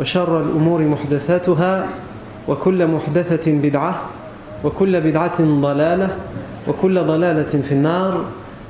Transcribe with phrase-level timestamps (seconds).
[0.00, 1.88] وشر الأمور محدثاتها
[2.48, 4.00] وكل محدثة بدعة
[4.64, 6.16] وكل بدعة ضلالة
[6.68, 8.24] وكل ضلالة في النار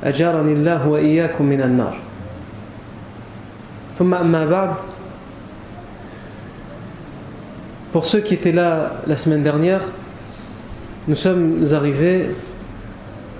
[0.04, 1.96] أجارني الله وإياكم من النار
[3.98, 4.70] ثم أما بعد
[7.92, 9.80] Pour ceux qui étaient là la semaine dernière,
[11.08, 12.30] nous sommes arrivés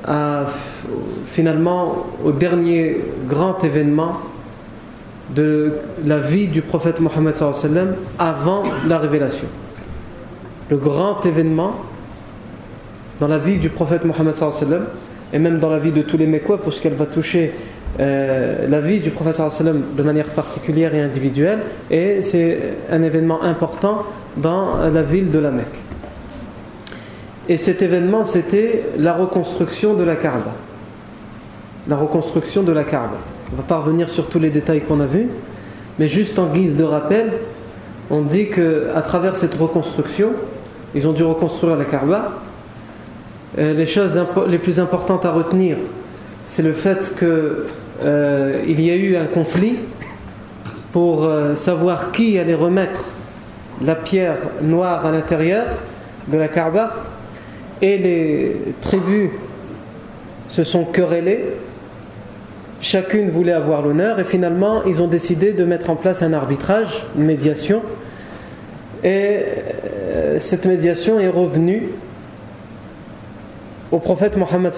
[0.04, 0.46] à,
[1.26, 4.18] finalement au dernier grand événement
[5.34, 5.72] de
[6.04, 7.34] la vie du prophète Mohammed
[8.18, 9.46] avant la révélation.
[10.70, 11.74] Le grand événement
[13.20, 14.34] dans la vie du prophète Mohammed
[15.32, 17.52] et même dans la vie de tous les Mekwa, puisqu'elle va toucher
[18.00, 22.58] euh, la vie du prophète de manière particulière et individuelle, et c'est
[22.90, 24.04] un événement important
[24.36, 25.66] dans la ville de la Mecque.
[27.48, 30.52] Et cet événement, c'était la reconstruction de la Kaaba.
[31.88, 33.18] La reconstruction de la Kaaba.
[33.52, 35.26] On ne va pas revenir sur tous les détails qu'on a vus,
[35.98, 37.32] mais juste en guise de rappel,
[38.08, 40.30] on dit qu'à travers cette reconstruction,
[40.94, 42.32] ils ont dû reconstruire la Kaaba.
[43.58, 45.78] Euh, les choses les plus importantes à retenir,
[46.46, 47.28] c'est le fait qu'il
[48.04, 49.76] euh, y a eu un conflit
[50.92, 53.04] pour euh, savoir qui allait remettre
[53.82, 55.66] la pierre noire à l'intérieur
[56.28, 56.92] de la Kaaba
[57.82, 59.30] et les tribus
[60.48, 61.44] se sont querellées
[62.80, 67.04] chacune voulait avoir l'honneur et finalement ils ont décidé de mettre en place un arbitrage,
[67.16, 67.82] une médiation
[69.04, 69.38] et
[70.12, 71.88] euh, cette médiation est revenue
[73.90, 74.72] au prophète Mohammed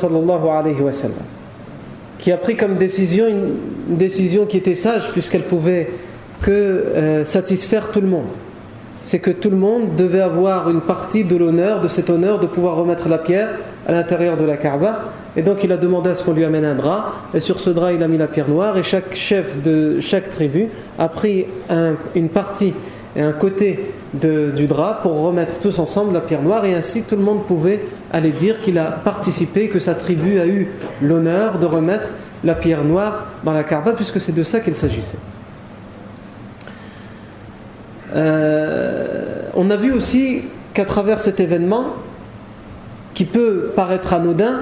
[2.19, 5.91] qui a pris comme décision une décision qui était sage puisqu'elle pouvait
[6.41, 8.29] que euh, satisfaire tout le monde
[9.03, 12.47] c'est que tout le monde devait avoir une partie de l'honneur, de cet honneur de
[12.47, 13.51] pouvoir remettre la pierre
[13.87, 15.13] à l'intérieur de la Kaaba.
[15.37, 17.71] Et donc il a demandé à ce qu'on lui amène un drap, et sur ce
[17.71, 21.47] drap il a mis la pierre noire, et chaque chef de chaque tribu a pris
[22.15, 22.75] une partie
[23.17, 27.17] et un côté du drap pour remettre tous ensemble la pierre noire, et ainsi tout
[27.17, 27.81] le monde pouvait
[28.13, 30.69] aller dire qu'il a participé, que sa tribu a eu
[31.01, 32.09] l'honneur de remettre
[32.45, 35.19] la pierre noire dans la Kaaba, puisque c'est de ça qu'il s'agissait.
[38.15, 40.43] Euh, on a vu aussi
[40.75, 41.87] qu'à travers cet événement,
[43.15, 44.61] qui peut paraître anodin,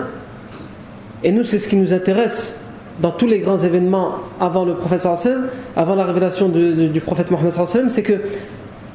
[1.23, 2.55] et nous c'est ce qui nous intéresse
[3.01, 5.07] dans tous les grands événements avant le prophète
[5.77, 7.53] avant la révélation du, prophète Mohammed
[7.89, 8.15] c'est que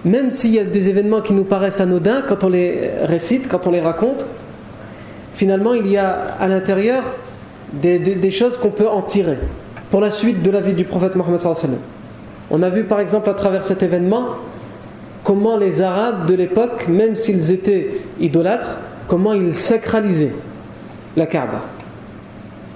[0.03, 3.65] même s'il y a des événements qui nous paraissent anodins, quand on les récite, quand
[3.65, 4.25] on les raconte,
[5.33, 7.03] finalement il y a à l'intérieur
[7.73, 9.37] des, des, choses qu'on peut en tirer
[9.89, 11.39] pour la suite de la vie du prophète Mohammed
[12.51, 14.25] on a vu par exemple à travers cet événement
[15.23, 20.35] comment les Arabes de l'époque, même s'ils étaient idolâtres, comment ils sacralisaient
[21.17, 21.61] la Kaaba.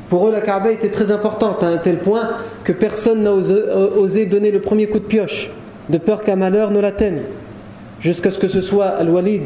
[0.09, 2.29] Pour eux, la Kaaba était très importante, à un tel point
[2.63, 5.51] que personne n'a osé, donner le premier coup de pioche,
[5.89, 7.21] de peur qu'un malheur ne l'atteigne.
[8.01, 9.43] Jusqu'à ce que ce soit Al-Walid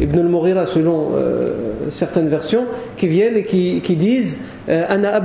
[0.00, 1.52] ibn al-Mughira, selon euh,
[1.90, 2.64] certaines versions,
[2.96, 5.22] qui viennent et qui, disent euh, Ana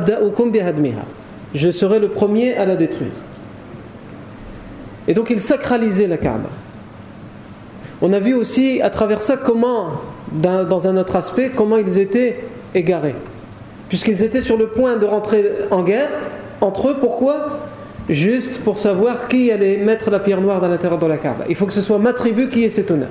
[1.56, 3.12] Je serai le premier à la détruire.
[5.08, 6.50] Et donc ils sacralisaient la Kaaba.
[8.02, 9.88] On a vu aussi à travers ça comment,
[10.32, 12.44] dans un autre aspect, comment ils étaient
[12.76, 13.16] égarés.
[13.90, 16.10] Puisqu'ils étaient sur le point de rentrer en guerre
[16.62, 17.60] entre eux, pourquoi?
[18.10, 21.46] Juste pour savoir qui allait mettre la pierre noire dans l'intérieur de la Kaaba.
[21.50, 23.10] Il faut que ce soit ma tribu qui ait cet honneur.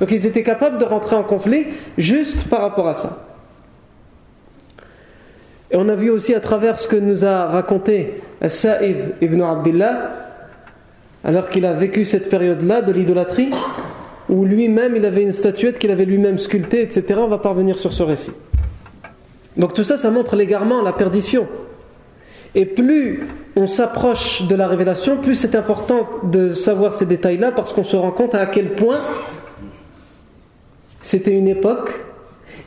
[0.00, 1.66] Donc ils étaient capables de rentrer en conflit
[1.98, 3.26] juste par rapport à ça.
[5.70, 10.10] Et on a vu aussi à travers ce que nous a raconté Sa'ib ibn Abdullah,
[11.24, 13.50] alors qu'il a vécu cette période-là de l'idolâtrie,
[14.28, 17.14] où lui-même il avait une statuette qu'il avait lui-même sculptée, etc.
[17.18, 18.32] On va parvenir sur ce récit.
[19.56, 21.46] Donc tout ça, ça montre l'égarement, la perdition.
[22.54, 23.26] Et plus
[23.56, 27.96] on s'approche de la révélation, plus c'est important de savoir ces détails-là, parce qu'on se
[27.96, 28.98] rend compte à quel point
[31.02, 32.00] c'était une époque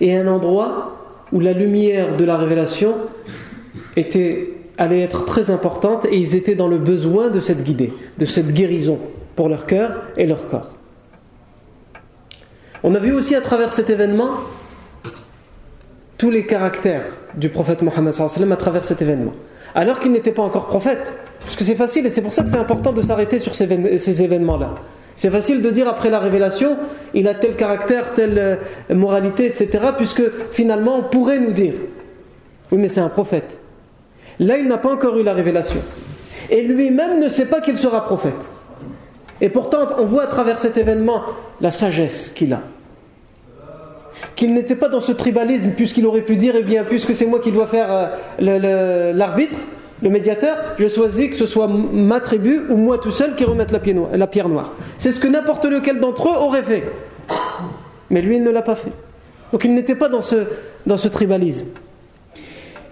[0.02, 0.98] et un endroit
[1.32, 2.96] où la lumière de la révélation
[3.96, 8.26] était allait être très importante et ils étaient dans le besoin de cette guidée, de
[8.26, 9.00] cette guérison
[9.36, 10.70] pour leur cœur et leur corps.
[12.84, 14.32] On a vu aussi à travers cet événement
[16.18, 18.14] tous les caractères du prophète Mohammed
[18.52, 19.34] à travers cet événement.
[19.74, 21.14] Alors qu'il n'était pas encore prophète.
[21.42, 24.22] Parce que c'est facile et c'est pour ça que c'est important de s'arrêter sur ces,
[24.22, 24.76] événements-là.
[25.18, 26.78] C'est facile de dire après la révélation,
[27.14, 28.56] il a tel caractère, telle euh,
[28.94, 29.70] moralité, etc.
[29.96, 31.74] Puisque finalement, on pourrait nous dire,
[32.72, 33.58] oui, mais c'est un prophète.
[34.40, 35.80] Là, il n'a pas encore eu la révélation.
[36.50, 38.34] Et lui-même ne sait pas qu'il sera prophète.
[39.42, 41.22] Et pourtant, on voit à travers cet événement
[41.62, 42.62] la sagesse qu'il a.
[44.36, 47.40] Qu'il n'était pas dans ce tribalisme, puisqu'il aurait pu dire, eh bien, puisque c'est moi
[47.40, 47.88] qui dois faire
[48.42, 49.58] euh, l'arbitre,
[50.02, 53.72] le médiateur, je choisis que ce soit ma tribu ou moi tout seul qui remette
[53.72, 54.74] la, pierre noire.
[54.98, 56.84] C'est ce que n'importe lequel d'entre eux aurait fait.
[58.10, 58.92] Mais lui, il ne l'a pas fait.
[59.52, 60.36] Donc il n'était pas dans ce,
[60.86, 61.68] dans ce tribalisme.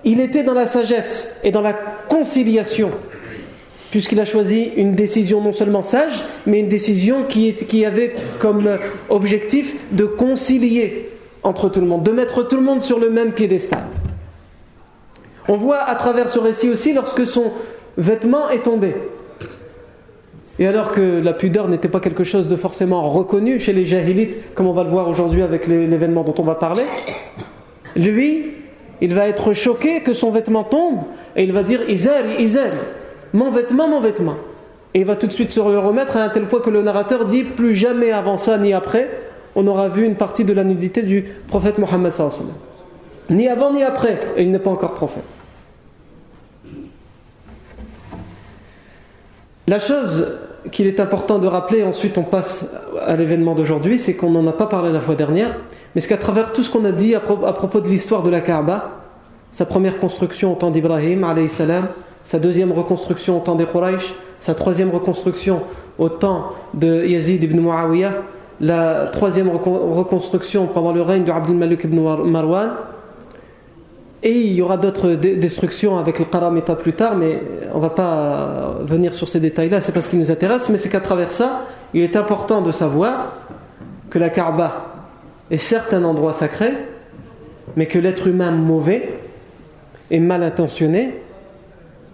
[0.06, 2.90] Il était dans la sagesse et dans la conciliation,
[3.92, 8.68] puisqu'il a choisi une décision non seulement sage, mais une décision qui, qui avait comme
[9.10, 11.10] objectif de concilier
[11.44, 13.84] entre tout le monde, de mettre tout le monde sur le même piédestal.
[15.48, 17.52] On voit à travers ce récit aussi lorsque son
[17.98, 18.96] vêtement est tombé.
[20.60, 24.54] Et alors que la pudeur n'était pas quelque chose de forcément reconnu chez les jahilites,
[24.54, 26.84] comme on va le voir aujourd'hui avec l'événement dont on va parler,
[27.96, 28.52] lui,
[29.02, 31.00] il va être choqué que son vêtement tombe
[31.36, 32.74] et il va dire Izel, Izel,
[33.34, 34.36] mon vêtement, mon vêtement.
[34.94, 36.84] Et il va tout de suite se le remettre à un tel point que le
[36.84, 39.10] narrateur dit plus jamais avant ça ni après,
[39.56, 42.14] on aura vu une partie de la nudité du prophète Mohammed
[43.30, 45.24] ni avant ni après, et il n'est pas encore prophète.
[49.68, 50.40] La chose
[50.72, 52.70] qu'il est important de rappeler, ensuite on passe
[53.02, 55.56] à l'événement d'aujourd'hui, c'est qu'on n'en a pas parlé la fois dernière,
[55.96, 58.42] mais c'est qu'à travers tout ce qu'on a dit à propos de l'histoire de la
[58.42, 59.00] Kaaba,
[59.52, 61.26] sa première construction au temps d'Ibrahim,
[62.26, 65.62] sa deuxième reconstruction au temps des Quraysh, sa troisième reconstruction
[65.98, 68.14] au temps de Yazid ibn Muawiyah,
[68.62, 72.72] la troisième reconstruction pendant le règne de Abdul Malik ibn Marwan,
[74.22, 77.42] et il y aura d'autres destructions avec le Qaramita plus tard, mais
[77.74, 80.78] on ne va pas venir sur ces détails-là, c'est pas ce qui nous intéresse, mais
[80.78, 81.64] c'est qu'à travers ça,
[81.94, 83.34] il est important de savoir
[84.10, 84.86] que la Kaaba
[85.52, 86.72] est certes un endroit sacré,
[87.76, 89.10] mais que l'être humain mauvais
[90.10, 91.22] et mal intentionné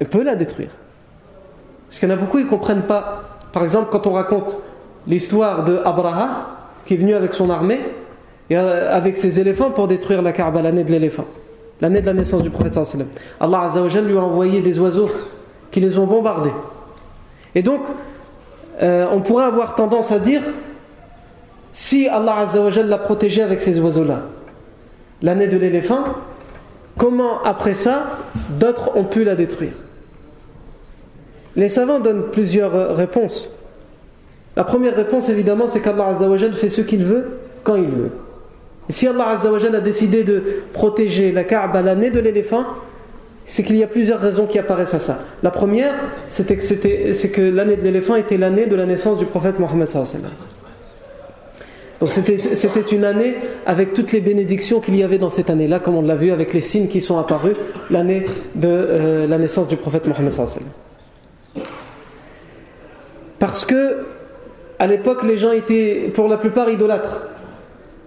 [0.09, 0.71] peut la détruire.
[1.87, 3.37] Parce qu'il y en a beaucoup, ils ne comprennent pas.
[3.51, 4.57] Par exemple, quand on raconte
[5.09, 7.81] l'histoire de Abraha, qui est venu avec son armée,
[8.49, 11.25] et euh, avec ses éléphants pour détruire la Kaaba, l'année de l'éléphant
[11.81, 12.77] l'année de la naissance du prophète
[13.39, 15.09] Allah Azzawajal lui a envoyé des oiseaux
[15.71, 16.53] qui les ont bombardés.
[17.55, 17.81] Et donc,
[18.81, 20.41] euh, on pourrait avoir tendance à dire
[21.71, 24.23] si Allah Azzawajal l'a protégé avec ces oiseaux-là,
[25.21, 26.03] l'année de l'éléphant,
[26.97, 28.07] comment après ça
[28.49, 29.73] d'autres ont pu la détruire?
[31.55, 33.49] Les savants donnent plusieurs réponses.
[34.59, 38.09] La première réponse, évidemment, c'est qu'Allah Azzawajal fait ce qu'il veut quand il veut.
[38.89, 42.65] Et si Allah Azzawajal a décidé de protéger la Kaaba l'année de l'éléphant,
[43.45, 45.19] c'est qu'il y a plusieurs raisons qui apparaissent à ça.
[45.43, 45.93] La première,
[46.27, 49.87] c'est que, que l'année de l'éléphant était l'année de la naissance du prophète Mohammed.
[52.01, 53.35] Donc c'était une année
[53.65, 56.53] avec toutes les bénédictions qu'il y avait dans cette année-là, comme on l'a vu avec
[56.53, 57.55] les signes qui sont apparus,
[57.89, 58.25] l'année
[58.55, 60.33] de euh, la naissance du prophète Mohammed.
[63.39, 63.95] Parce que
[64.79, 67.21] à l'époque, les gens étaient pour la plupart idolâtres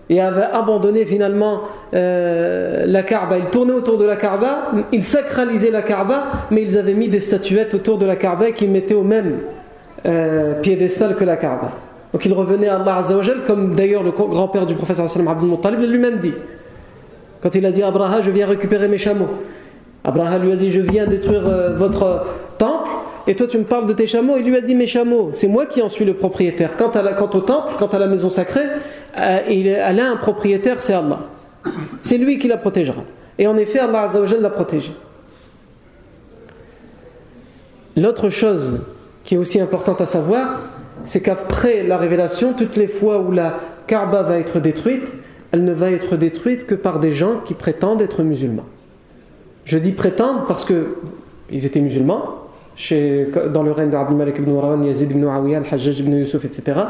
[0.09, 1.63] et avait abandonné finalement
[1.95, 3.39] euh, la Kaaba.
[3.39, 7.21] Ils tournaient autour de la Kaaba, ils sacralisaient la Kaaba, mais ils avaient mis des
[7.21, 9.41] statuettes autour de la Kaaba qu'ils mettaient au même
[10.07, 11.73] euh, piédestal que la Kaaba.
[12.13, 16.19] Donc ils revenaient à Allah Azzawajal, comme d'ailleurs le grand-père du professeur Abdul Muttalib lui-même
[16.19, 16.35] dit.
[17.43, 19.29] Quand il a dit à Abraha, je viens récupérer mes chameaux.
[20.05, 22.25] Abraha lui a dit, je viens détruire euh, votre
[22.59, 22.91] temple
[23.26, 24.37] et toi tu me parles de tes chameaux.
[24.38, 26.76] Il lui a dit mes chameaux, c'est moi qui en suis le propriétaire.
[26.76, 28.67] Quant, à la, quant au temple, quant à la maison sacrée,
[29.19, 31.21] euh, elle a un propriétaire, c'est Allah.
[32.02, 33.02] C'est lui qui la protégera.
[33.38, 34.09] Et en effet, Allah
[34.41, 34.93] l'a protégée.
[37.97, 38.81] L'autre chose
[39.25, 40.61] qui est aussi importante à savoir,
[41.05, 45.05] c'est qu'après la révélation, toutes les fois où la Kaaba va être détruite,
[45.52, 48.64] elle ne va être détruite que par des gens qui prétendent être musulmans.
[49.64, 50.97] Je dis prétendent parce que
[51.50, 52.41] ils étaient musulmans,
[52.76, 56.81] chez, dans le règne d'Abdul Malik ibn Marwan, Yazid ibn Awiyah, Al-Hajjaj ibn Yusuf, etc.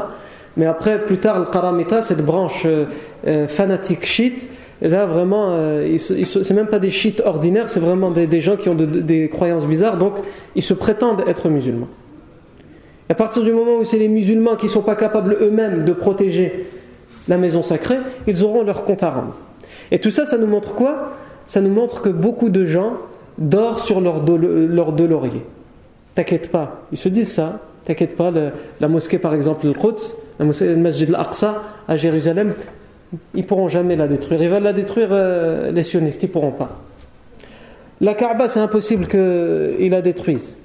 [0.57, 2.85] Mais après, plus tard, le Karamita, cette branche euh,
[3.25, 4.49] euh, fanatique chiite,
[4.81, 8.75] là vraiment, euh, c'est même pas des chiites ordinaires, c'est vraiment des, gens qui ont
[8.75, 10.13] des croyances bizarres, donc
[10.55, 11.87] ils se prétendent être musulmans.
[13.09, 15.85] Et à partir du moment où c'est les musulmans qui ne sont pas capables eux-mêmes
[15.85, 16.67] de protéger
[17.27, 17.97] la maison sacrée,
[18.27, 19.03] ils auront leur compte.
[19.91, 21.13] Et tout ça, ça nous montre quoi?
[21.47, 22.93] Ça nous montre que beaucoup de gens
[23.37, 24.93] dorment sur leur dos, leur.
[26.15, 27.59] T'inquiète pas, ils se disent ça.
[27.85, 28.31] T'inquiète pas,
[28.79, 32.53] la mosquée par exemple, le Quds, la mosquée le Masjid al-Aqsa à Jérusalem,
[33.35, 34.41] ils pourront jamais la détruire.
[34.41, 36.79] Ils veulent la détruire, euh, les sionistes, ils pourront pas.
[37.99, 40.55] La Kaaba, c'est impossible qu'ils la détruisent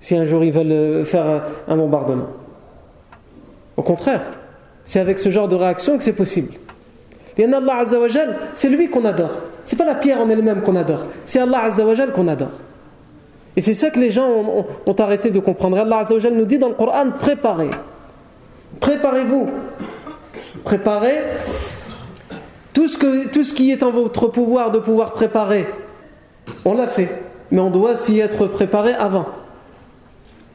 [0.00, 2.28] si un jour ils veulent euh, faire un bombardement.
[3.76, 4.22] Au contraire,
[4.84, 6.52] c'est avec ce genre de réaction que c'est possible.
[7.36, 9.30] Et Allah Azzawajal, c'est lui qu'on adore.
[9.64, 12.50] C'est pas la pierre en elle-même qu'on adore, c'est Allah Azzawajal qu'on adore.
[13.58, 14.28] Et c'est ça que les gens
[14.86, 15.78] ont, arrêté de comprendre.
[15.78, 17.70] Allah Azzawajal nous dit dans le Coran préparez.
[18.78, 19.46] Préparez-vous.
[20.62, 21.16] Préparez
[22.72, 25.66] tout ce, que, tout ce qui est en votre pouvoir de pouvoir préparer.
[26.64, 27.10] On l'a fait,
[27.50, 29.26] mais on doit s'y être préparé avant.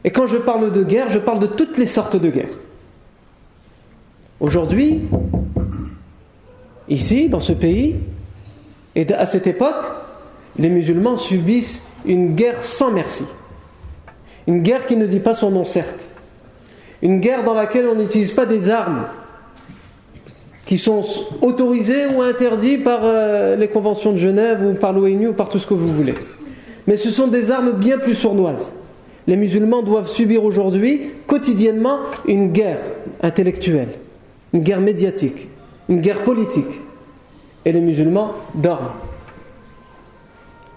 [0.06, 2.58] Et quand je parle de guerre, je parle de toutes les sortes de guerres.
[4.40, 5.02] Aujourd'hui,
[6.88, 7.98] ici, dans ce pays,
[8.96, 9.84] et à cette époque,
[10.58, 13.26] les musulmans subissent une guerre sans merci.
[14.48, 16.06] Une guerre qui ne dit pas son nom, certes.
[17.02, 19.06] Une guerre dans laquelle on n'utilise pas des armes
[20.66, 21.04] qui sont
[21.42, 25.60] autorisées ou interdites par euh, les conventions de Genève ou par l'ONU ou par tout
[25.60, 26.16] ce que vous voulez.
[26.88, 28.72] Mais ce sont des armes bien plus sournoises.
[29.28, 32.80] Les musulmans doivent subir aujourd'hui, quotidiennement, une guerre
[33.22, 33.90] intellectuelle
[34.54, 35.48] une guerre médiatique,
[35.90, 36.80] une guerre politique.
[37.66, 38.92] Et les musulmans dorment.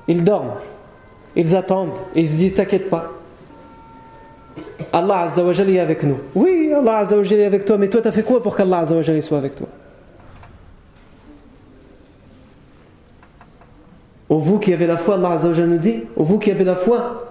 [0.09, 0.54] Ils dorment.
[1.37, 1.93] Ils attendent.
[2.14, 3.12] Et ils se disent T'inquiète pas.
[4.93, 6.19] Allah Azzawajal est avec nous.
[6.35, 9.23] Oui, Allah Azzawajal est avec toi, mais toi, tu as fait quoi pour qu'Allah Azzawajal
[9.23, 9.69] soit avec toi?
[14.28, 16.76] Au vous qui avez la foi, Allah Azzawajal nous dit Au vous qui avez la
[16.76, 17.26] foi,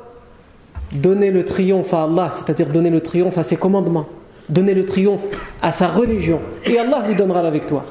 [0.91, 4.05] donnez le triomphe à Allah, c'est-à-dire donnez le triomphe à ses commandements.
[4.47, 5.23] Donnez le triomphe
[5.61, 7.85] à sa religion et Allah vous donnera la victoire.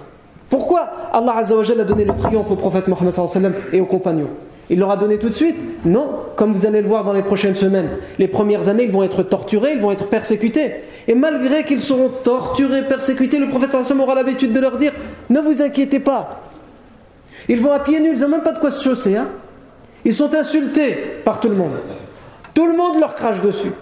[0.48, 3.12] Pourquoi Allah Azzawajal a donné le triomphe au prophète Mohammed
[3.72, 4.28] et aux compagnons?
[4.70, 7.22] Il leur a donné tout de suite Non, comme vous allez le voir dans les
[7.22, 10.72] prochaines semaines, les premières années ils vont être torturés, ils vont être persécutés.
[11.06, 14.92] Et malgré qu'ils seront torturés, persécutés, le prophète aura l'habitude de leur dire
[15.28, 16.42] Ne vous inquiétez pas.
[17.48, 19.16] Ils vont à pieds nus, ils n'ont même pas de quoi se chausser.
[19.16, 19.28] Hein.
[20.04, 20.94] Ils sont insultés
[21.24, 21.72] par tout le monde.
[22.54, 23.72] Tout le monde leur crache dessus.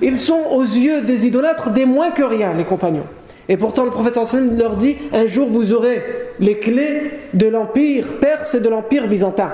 [0.00, 3.06] Ils sont aux yeux des idolâtres des moins que rien, les compagnons.
[3.48, 4.18] Et pourtant, le prophète
[4.56, 6.02] leur dit Un jour, vous aurez
[6.38, 9.52] les clés de l'empire perse et de l'empire byzantin.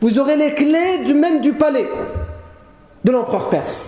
[0.00, 1.86] Vous aurez les clés du même du palais
[3.04, 3.84] de l'empereur perse.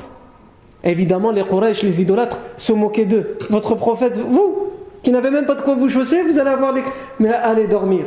[0.85, 3.38] Évidemment, les Quraysh, les idolâtres, se moquaient d'eux.
[3.50, 4.71] Votre prophète, vous,
[5.02, 6.83] qui n'avez même pas de quoi vous chausser, vous allez avoir les.
[7.21, 8.04] Mais allez dormir.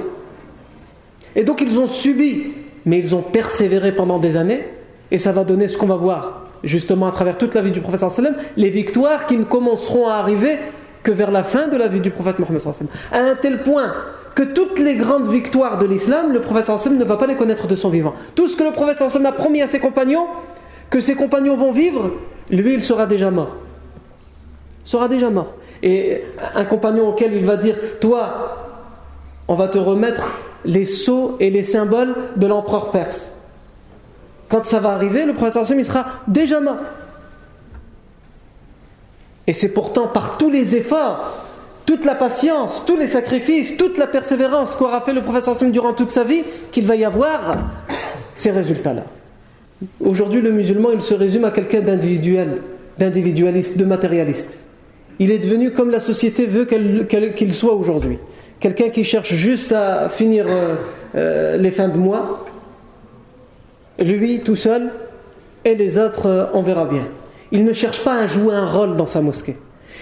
[1.35, 2.53] Et donc, ils ont subi,
[2.85, 4.65] mais ils ont persévéré pendant des années,
[5.11, 7.79] et ça va donner ce qu'on va voir justement à travers toute la vie du
[7.79, 10.57] prophète sallam, les victoires qui ne commenceront à arriver
[11.03, 12.87] que vers la fin de la vie du prophète Mohammed sallam.
[13.11, 13.93] À un tel point
[14.35, 17.67] que toutes les grandes victoires de l'islam, le prophète sallam ne va pas les connaître
[17.67, 18.13] de son vivant.
[18.35, 20.27] Tout ce que le prophète sallam a promis à ses compagnons,
[20.89, 22.11] que ses compagnons vont vivre,
[22.49, 23.55] lui il sera déjà mort.
[24.85, 25.53] Il sera déjà mort.
[25.81, 26.21] Et
[26.53, 28.57] un compagnon auquel il va dire, toi,
[29.47, 33.31] on va te remettre les sceaux et les symboles de l'empereur perse
[34.49, 36.77] quand ça va arriver, le prophète il sera déjà mort.
[39.47, 41.44] Et c'est pourtant par tous les efforts,
[41.85, 46.09] toute la patience, tous les sacrifices, toute la persévérance qu'aura fait le prophète durant toute
[46.09, 47.57] sa vie qu'il va y avoir
[48.35, 49.03] ces résultats-là.
[49.99, 52.61] Aujourd'hui, le musulman, il se résume à quelqu'un d'individuel,
[52.97, 54.57] d'individualiste, de matérialiste.
[55.19, 58.17] Il est devenu comme la société veut qu'il soit aujourd'hui.
[58.59, 60.75] Quelqu'un qui cherche juste à finir euh,
[61.15, 62.45] euh, les fins de mois,
[63.99, 64.91] lui tout seul,
[65.63, 67.07] et les autres, euh, on verra bien.
[67.51, 69.55] Il ne cherche pas à jouer un rôle dans sa mosquée.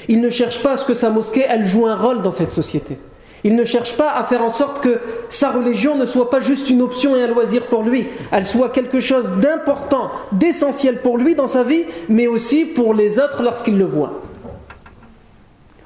[0.10, 2.52] Il ne cherche pas à ce que sa mosquée, elle joue un rôle dans cette
[2.52, 2.98] société.
[3.44, 6.70] Il ne cherche pas à faire en sorte que sa religion ne soit pas juste
[6.70, 11.36] une option et un loisir pour lui, elle soit quelque chose d'important, d'essentiel pour lui
[11.36, 14.22] dans sa vie, mais aussi pour les autres lorsqu'ils le voient.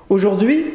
[0.09, 0.65] Aujourd'hui,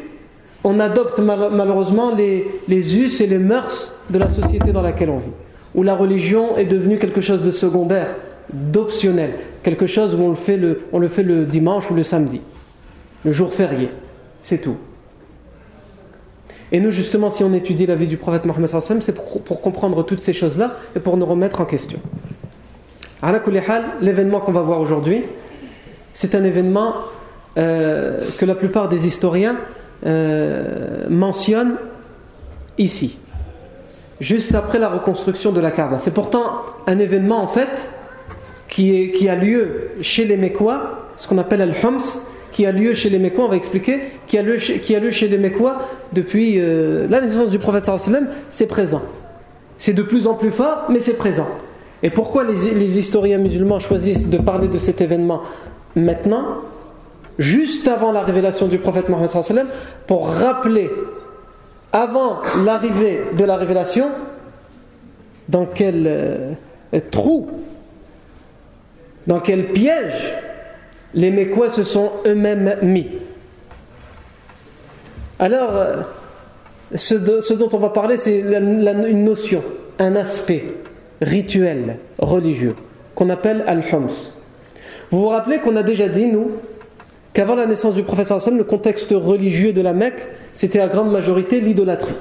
[0.65, 5.31] on adopte malheureusement les, us et les mœurs de la société dans laquelle on vit
[5.75, 8.15] où la religion est devenue quelque chose de secondaire,
[8.53, 9.31] d'optionnel,
[9.63, 12.41] quelque chose où on le fait le dimanche ou le samedi,
[13.23, 13.89] le jour férié,
[14.41, 14.77] c'est tout.
[16.71, 18.69] Et nous, justement, si on étudie la vie du prophète Mohammed,
[19.01, 21.99] c'est pour, comprendre toutes ces choses-là et pour nous remettre en question.
[24.01, 25.23] L'événement qu'on va voir aujourd'hui,
[26.13, 26.95] c'est un événement
[27.57, 29.57] euh, que la plupart des historiens
[30.05, 31.75] euh, mentionnent
[32.77, 33.17] ici
[34.19, 35.99] juste après la reconstruction de la Kaaba.
[35.99, 37.89] C'est pourtant un événement en fait
[38.69, 43.17] qui, a lieu chez les Mécois, ce qu'on appelle Al-Hums, qui a lieu chez les
[43.17, 47.57] Mécois, on va expliquer, qui a lieu, chez les Mécois depuis euh, la naissance du
[47.57, 49.01] prophète sallam, c'est présent.
[49.79, 51.47] C'est de plus en plus fort, mais c'est présent.
[52.03, 55.41] Et pourquoi les, historiens musulmans choisissent de parler de cet événement
[55.95, 56.59] maintenant,
[57.39, 59.65] juste avant la révélation du prophète Mohammed
[60.05, 60.91] pour rappeler
[61.91, 64.09] avant l'arrivée de la révélation,
[65.49, 66.49] dans quel euh,
[67.09, 67.49] trou,
[69.25, 70.35] dans quel piège
[71.13, 73.07] les Mécois se sont eux-mêmes mis.
[75.39, 76.01] Alors, euh,
[76.95, 79.63] ce, dont on va parler, c'est une notion,
[79.99, 80.63] un aspect
[81.21, 82.75] rituel, religieux,
[83.15, 84.31] qu'on appelle al-hums.
[85.11, 86.51] Vous vous rappelez qu'on a déjà dit, nous,
[87.33, 91.11] qu'avant la naissance du professeur Hassan, le contexte religieux de la Mecque, c'était à grande
[91.11, 92.15] majorité l'idolâtrie.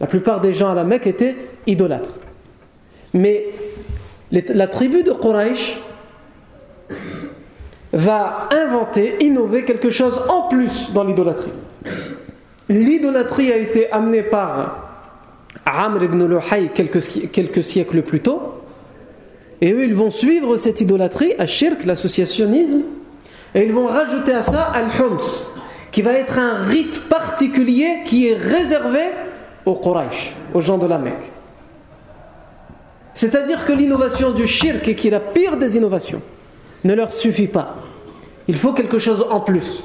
[0.00, 2.18] La plupart des gens à la Mecque étaient idolâtres.
[3.14, 3.46] Mais
[4.32, 5.78] la tribu de Quraysh
[7.92, 11.52] va inventer, innover quelque chose en plus dans l'idolâtrie.
[12.68, 14.92] L'idolâtrie a été amenée par
[15.66, 18.40] Amr ibn Luhay quelques, siècles plus tôt.
[19.60, 22.82] Et eux, ils vont suivre cette idolâtrie, à shirk, l'associationnisme,
[23.54, 25.52] et ils vont rajouter à ça al-hums,
[25.92, 29.02] qui va être un rite particulier qui est réservé
[29.64, 31.30] aux Quraysh, aux gens de la Mecque.
[33.14, 36.22] C'est-à-dire que l'innovation du shirk, qui est la pire des innovations,
[36.84, 37.76] ne leur suffit pas.
[38.48, 39.82] Il faut quelque chose en plus.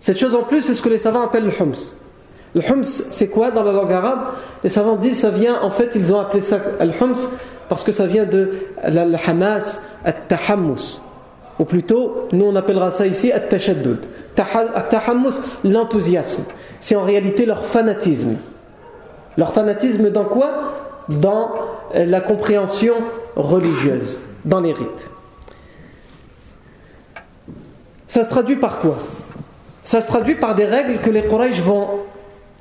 [0.00, 1.74] Cette chose en plus, c'est ce que les savants appellent le hums.
[2.54, 4.20] Le hums, c'est quoi dans la langue arabe?
[4.62, 7.28] Les savants disent ça vient, en fait, ils ont appelé ça le hums
[7.68, 8.50] parce que ça vient de
[8.84, 11.00] l'hamas, al-tahammus.
[11.58, 13.98] Ou plutôt, nous on appellera ça ici al-tashaddud.
[14.36, 15.34] Al-tahammus,
[15.64, 16.44] l'enthousiasme.
[16.80, 18.36] C'est en réalité leur fanatisme.
[19.36, 20.50] Leur fanatisme dans quoi?
[21.08, 21.50] Dans
[21.94, 22.94] euh, la compréhension
[23.36, 25.10] religieuse, dans les rites.
[28.16, 28.96] Ça se traduit par quoi?
[29.82, 31.98] Ça se traduit par des règles que les Quraysh vont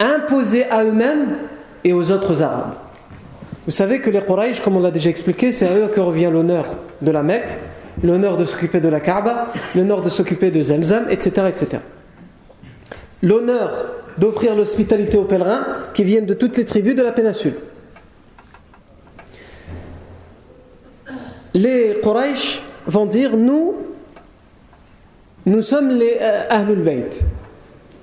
[0.01, 1.38] imposer à eux-mêmes
[1.85, 2.74] et aux autres Arabes.
[3.65, 6.29] Vous savez que les Quraysh, comme on l'a déjà expliqué, c'est à eux que revient
[6.29, 6.65] l'honneur
[7.01, 7.47] de la Mecque,
[8.03, 11.47] l'honneur de s'occuper de la Kaaba, l'honneur de s'occuper de Zamzam, etc.
[11.47, 11.77] etc.
[13.24, 13.71] L'honneur
[14.17, 17.55] d'offrir l'hospitalité aux pèlerins qui viennent de toutes les tribus de la péninsule.
[21.53, 23.94] Les Quraysh vont dire Nous,
[25.45, 27.21] nous sommes les euh, Ahlul Bayt,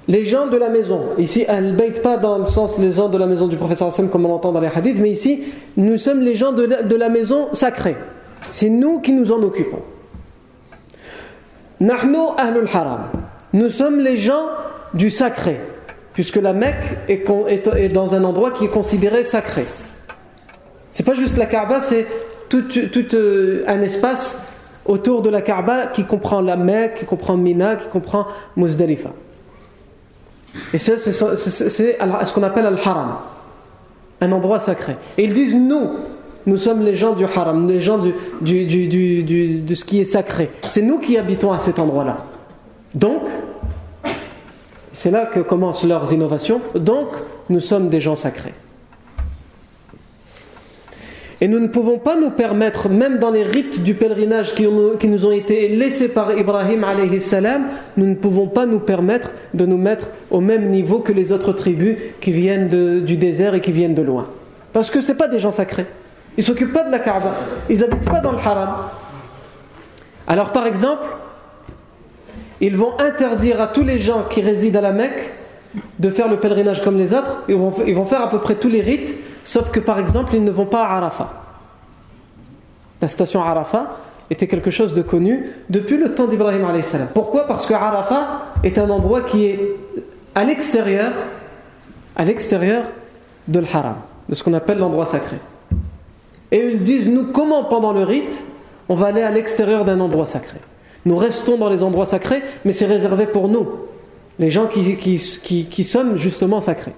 [0.09, 1.01] les gens de la maison.
[1.19, 4.27] Ici, Ahlul Bayt, pas dans le sens les gens de la maison du Hassan comme
[4.27, 5.43] on l'entend dans les hadiths, mais ici,
[5.77, 7.97] nous sommes les gens de la, de la maison sacrée.
[8.51, 9.83] C'est nous qui nous en occupons.
[11.81, 13.09] Nahnu Ahlul Haram.
[13.53, 14.47] Nous sommes les gens
[14.95, 15.59] du sacré,
[16.15, 19.65] puisque la Mecque est, est, dans un endroit qui est considéré sacré.
[20.91, 22.07] C'est pas juste la Kaaba, c'est
[22.49, 24.39] tout, tout euh, un espace
[24.87, 29.11] autour de la Kaaba qui comprend la Mecque, qui comprend Mina, qui comprend Muzdalifa.
[30.73, 33.17] Et c'est ce qu'on appelle Al-Haram,
[34.21, 34.97] un endroit sacré.
[35.17, 35.91] Et ils disent nous,
[36.47, 38.13] nous sommes les gens du Haram, les gens du,
[39.63, 40.51] de ce qui est sacré.
[40.69, 42.19] C'est nous qui habitons à cet endroit-là.
[42.95, 43.23] Donc,
[44.93, 46.61] c'est là que commencent leurs innovations.
[46.75, 47.09] Donc,
[47.49, 48.55] nous sommes des gens sacrés.
[51.43, 55.27] Et nous ne pouvons pas nous permettre, même dans les rites du pèlerinage qui, nous
[55.27, 56.87] ont été laissés par Ibrahim
[57.19, 57.65] salam,
[57.97, 61.53] nous ne pouvons pas nous permettre de nous mettre au même niveau que les autres
[61.53, 64.27] tribus qui viennent du désert et qui viennent de loin.
[64.73, 65.87] Parce que ce pas des gens sacrés.
[66.37, 67.35] Ils s'occupent pas de la Kaaba.
[67.69, 68.77] Ils n'habitent pas dans le haram.
[70.29, 71.09] Alors par exemple,
[72.61, 75.33] ils vont interdire à tous les gens qui résident à la Mecque
[75.99, 77.43] de faire le pèlerinage comme les autres.
[77.49, 79.13] Ils vont faire à peu près tous les rites
[79.45, 81.31] Sauf que par exemple, ils ne vont pas à Arafat.
[83.01, 83.99] La station Arafat
[84.31, 86.67] était quelque chose de connu depuis le temps d'Ibrahim
[87.13, 87.47] Pourquoi?
[87.47, 89.77] Parce que Arafat est un endroit qui est
[90.35, 91.13] à l'extérieur,
[92.17, 92.85] à l'extérieur
[93.49, 93.97] de l'Haram,
[94.29, 95.37] de ce qu'on appelle l'endroit sacré.
[96.51, 98.39] Et ils disent, nous, comment pendant le rite,
[98.89, 100.59] on va aller à l'extérieur d'un endroit sacré?
[101.05, 103.67] Nous restons dans les endroits sacrés, mais c'est réservé pour nous,
[104.39, 106.95] les gens qui, sommes justement sacrés.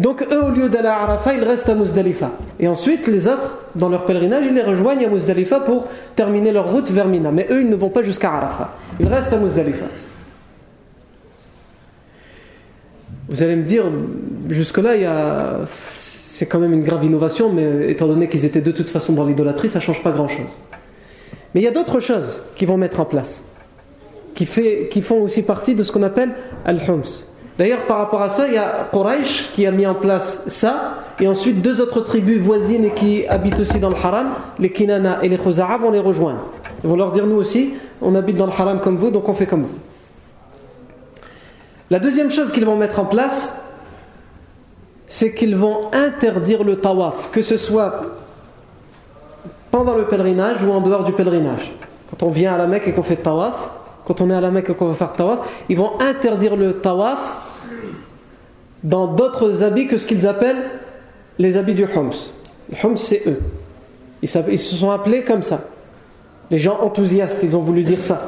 [0.00, 2.30] Donc eux, au lieu d'aller à Arafat, ils restent à Muzdalifa.
[2.58, 6.72] Et ensuite, les autres, dans leur pèlerinage, ils les rejoignent à Muzdalifa pour terminer leur
[6.72, 7.30] route vers Mina.
[7.30, 8.74] Mais eux, ils ne vont pas jusqu'à Arafat.
[8.98, 9.84] Ils restent à Muzdalifa.
[13.28, 13.84] Vous allez me dire,
[14.48, 19.12] jusque-là, c'est quand même une grave innovation, mais étant donné qu'ils étaient de toute façon
[19.12, 20.58] dans l'idolâtrie, ça ne change pas grand-chose.
[21.54, 23.42] Mais il y a d'autres choses qu'ils vont mettre en place,
[24.34, 24.48] qui,
[24.90, 26.30] qui font aussi partie de ce qu'on appelle
[26.64, 27.26] Al-Hums.
[27.60, 30.94] D'ailleurs, par rapport à ça, il y a Quraysh qui a mis en place ça,
[31.20, 35.28] et ensuite deux autres tribus voisines qui habitent aussi dans le haram, les Kinana et
[35.28, 36.40] les Khuza'a vont les rejoindre.
[36.82, 39.34] Ils vont leur dire nous aussi, on habite dans le haram comme vous, donc on
[39.34, 39.74] fait comme vous.
[41.90, 43.54] La deuxième chose qu'ils vont mettre en place,
[45.06, 47.92] c'est qu'ils vont interdire le tawaf, que ce soit
[49.70, 51.74] pendant le pèlerinage ou en dehors du pèlerinage.
[52.08, 53.54] Quand on vient à la Mecque et qu'on fait tawaf,
[54.06, 56.72] quand on est à la Mecque et qu'on va faire tawaf, ils vont interdire le
[56.72, 57.48] tawaf
[58.82, 60.70] dans d'autres habits que ce qu'ils appellent
[61.38, 62.12] les habits du Homs.
[62.70, 63.40] Le Homs, c'est eux.
[64.22, 65.62] Ils, se sont appelés comme ça.
[66.50, 68.26] Les gens enthousiastes, ils ont voulu dire ça.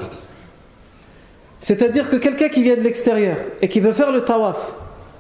[1.61, 4.59] C'est-à-dire que quelqu'un qui vient de l'extérieur et qui veut faire le tawaf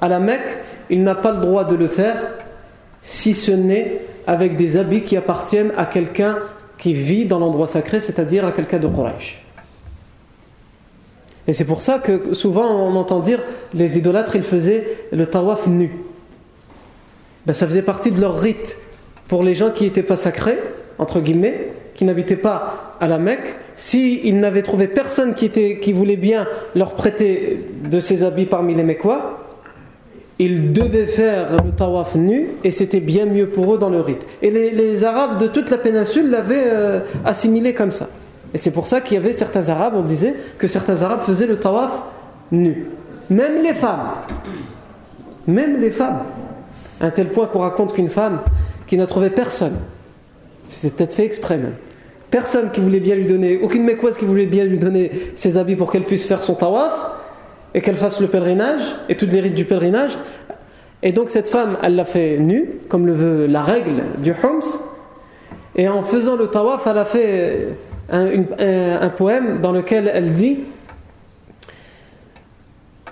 [0.00, 0.56] à la Mecque,
[0.90, 2.20] il n'a pas le droit de le faire
[3.02, 6.38] si ce n'est avec des habits qui appartiennent à quelqu'un
[6.78, 9.41] qui vit dans l'endroit sacré, c'est-à-dire à quelqu'un de Quraysh.
[11.48, 13.40] Et c'est pour ça que souvent on entend dire
[13.74, 15.90] les idolâtres ils faisaient le tawaf nu.
[17.46, 18.76] Ben, ça faisait partie de leur rite
[19.28, 20.58] pour les gens qui n'étaient pas sacrés,
[20.98, 26.46] entre guillemets, qui n'habitaient pas à la Mecque, s'ils n'avaient trouvé personne qui voulait bien
[26.74, 27.58] leur prêter
[27.90, 29.42] de ses habits parmi les Mecquois,
[30.38, 34.26] ils devaient faire le tawaf nu et c'était bien mieux pour eux dans le rite.
[34.40, 38.08] Et les, Arabes de toute la péninsule l'avaient euh, assimilé comme ça.
[38.54, 41.46] Et c'est pour ça qu'il y avait certains Arabes, on disait que certains Arabes faisaient
[41.46, 41.92] le tawaf
[42.50, 42.86] nu.
[43.30, 44.10] Même les femmes.
[45.46, 46.20] Même les femmes.
[47.00, 48.40] À un tel point qu'on raconte qu'une femme
[48.86, 49.76] qui n'a trouvé personne,
[50.68, 51.74] c'était peut-être fait exprès même,
[52.30, 55.76] personne qui voulait bien lui donner, aucune mécoise qui voulait bien lui donner ses habits
[55.76, 56.92] pour qu'elle puisse faire son tawaf
[57.74, 60.12] et qu'elle fasse le pèlerinage et toutes les rites du pèlerinage.
[61.02, 64.62] Et donc cette femme, elle l'a fait nue, comme le veut la règle du Homs.
[65.74, 67.68] Et en faisant le tawaf, elle a fait
[68.11, 68.27] un,
[69.01, 70.59] un, poème dans lequel elle dit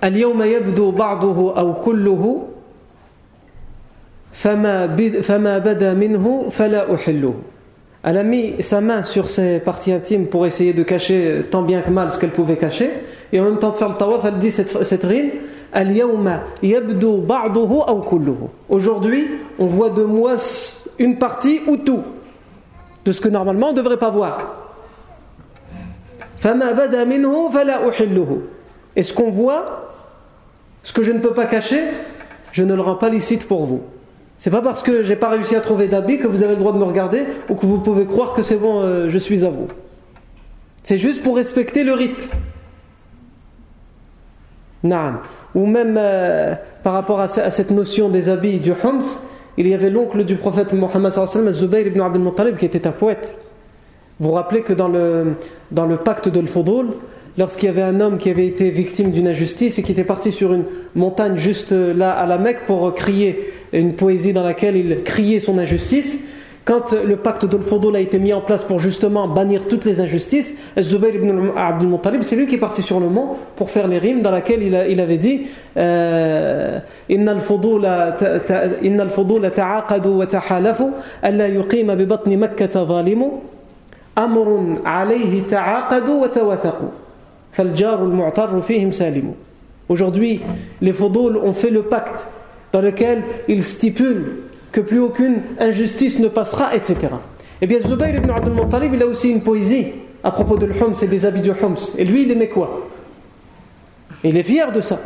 [0.04, 2.48] اليوم يبدو بعضه أو كله
[4.34, 7.34] فما بدا منه فلا أحله
[8.08, 11.82] Elle a mis sa main sur ses parties intimes pour essayer de cacher tant bien
[11.82, 12.92] que mal ce qu'elle pouvait cacher.
[13.34, 15.32] Et en même temps de faire le tawaf, elle dit cette, cette rime
[18.70, 19.28] Aujourd'hui,
[19.58, 20.36] on voit de moi
[21.00, 22.04] une partie ou tout
[23.04, 24.59] de ce que normalement on ne devrait pas voir.
[28.97, 29.93] Et ce qu'on voit,
[30.83, 31.83] ce que je ne peux pas cacher,
[32.53, 33.83] je ne le rends pas licite pour vous.
[34.39, 36.73] C'est pas parce que j'ai pas réussi à trouver d'habits que vous avez le droit
[36.73, 39.51] de me regarder ou que vous pouvez croire que c'est bon, euh, je suis à
[39.51, 39.69] vous.
[40.83, 42.31] C'est juste pour respecter le rite.
[45.55, 49.03] Ou même euh, par rapport à, cette notion des habits du Homs,
[49.59, 51.13] il y avait l'oncle du prophète Mohammed
[51.53, 53.39] Zubayr ibn Abdul Muttalib, qui était un poète.
[54.21, 55.35] Vous vous rappelez que dans le,
[55.97, 56.89] pacte de l'Fodol,
[57.39, 60.31] lorsqu'il y avait un homme qui avait été victime d'une injustice et qui était parti
[60.31, 65.03] sur une montagne juste là à la Mecque pour crier une poésie dans laquelle il
[65.05, 66.23] criait son injustice.
[66.67, 70.55] Quand le pacte d'Ol a été mis en place pour justement bannir toutes les injustices,
[70.79, 73.97] Zubayr ibn Abdul Muttalib, c'est lui qui est parti sur le mont pour faire les
[73.99, 78.19] rimes dans laquelle il, il avait dit Inna al-fudula
[79.51, 80.85] ta'aqadu wa tahalafu
[81.23, 83.31] alla yuqima bi batni makkata zalimu
[84.16, 86.86] amrun alayhi ta'aqadu wa tawathaqu
[87.52, 89.34] fal jaru al-mu'tarru fihim salimu
[89.88, 90.42] Aujourd'hui,
[90.82, 92.26] les Fudul ont fait le pacte
[92.74, 94.38] dans lequel il stipule
[94.72, 96.96] que plus aucune injustice ne passera, etc.
[97.02, 97.08] Et
[97.62, 99.88] eh bien, Zubayr ibn Abdul Muttalib, il a aussi une poésie
[100.24, 101.78] à propos de l'Homs et des habits du Homs.
[101.98, 102.90] Et lui, il aimait quoi
[104.24, 105.00] Il est fier de ça.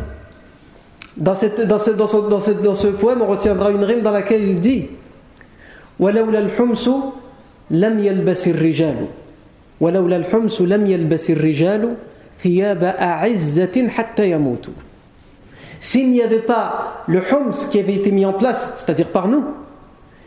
[1.17, 4.01] Dans, cette, dans, ce, dans, ce, dans, ce, dans, ce, poème, on retiendra une rime
[4.01, 4.87] dans laquelle il dit
[5.99, 6.89] ولولا الحمص
[7.71, 9.05] لم يلبس الرجال
[9.81, 11.93] ولولا الحمص لم يلبس الرجال
[12.43, 14.73] ثياب أعزة حتى يموتوا
[15.79, 19.43] s'il n'y avait pas le Homs qui avait été mis en place, c'est-à-dire par nous,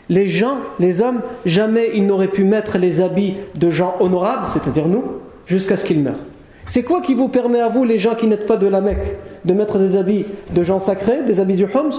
[0.09, 4.89] les gens, les hommes, jamais ils n'auraient pu mettre les habits de gens honorables, c'est-à-dire
[4.89, 5.05] nous,
[5.47, 6.15] jusqu'à ce qu'ils meurent.
[6.67, 9.17] C'est quoi qui vous permet à vous, les gens qui n'êtes pas de la Mecque,
[9.45, 11.93] de mettre des habits de gens sacrés, des habits du Homs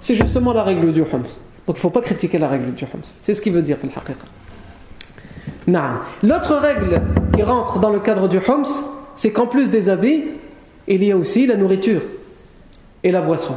[0.00, 1.22] C'est justement la règle du Homs.
[1.66, 3.02] Donc il ne faut pas critiquer la règle du Homs.
[3.22, 3.76] C'est ce qu'il veut dire,
[5.67, 7.01] L'autre règle
[7.33, 8.65] qui rentre dans le cadre du Homs,
[9.15, 10.23] c'est qu'en plus des habits,
[10.87, 12.01] il y a aussi la nourriture
[13.03, 13.55] et la boisson.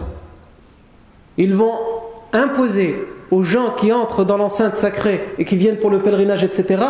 [1.38, 1.74] Ils vont
[2.32, 2.94] imposer
[3.30, 6.82] aux gens qui entrent dans l'enceinte sacrée et qui viennent pour le pèlerinage, etc.,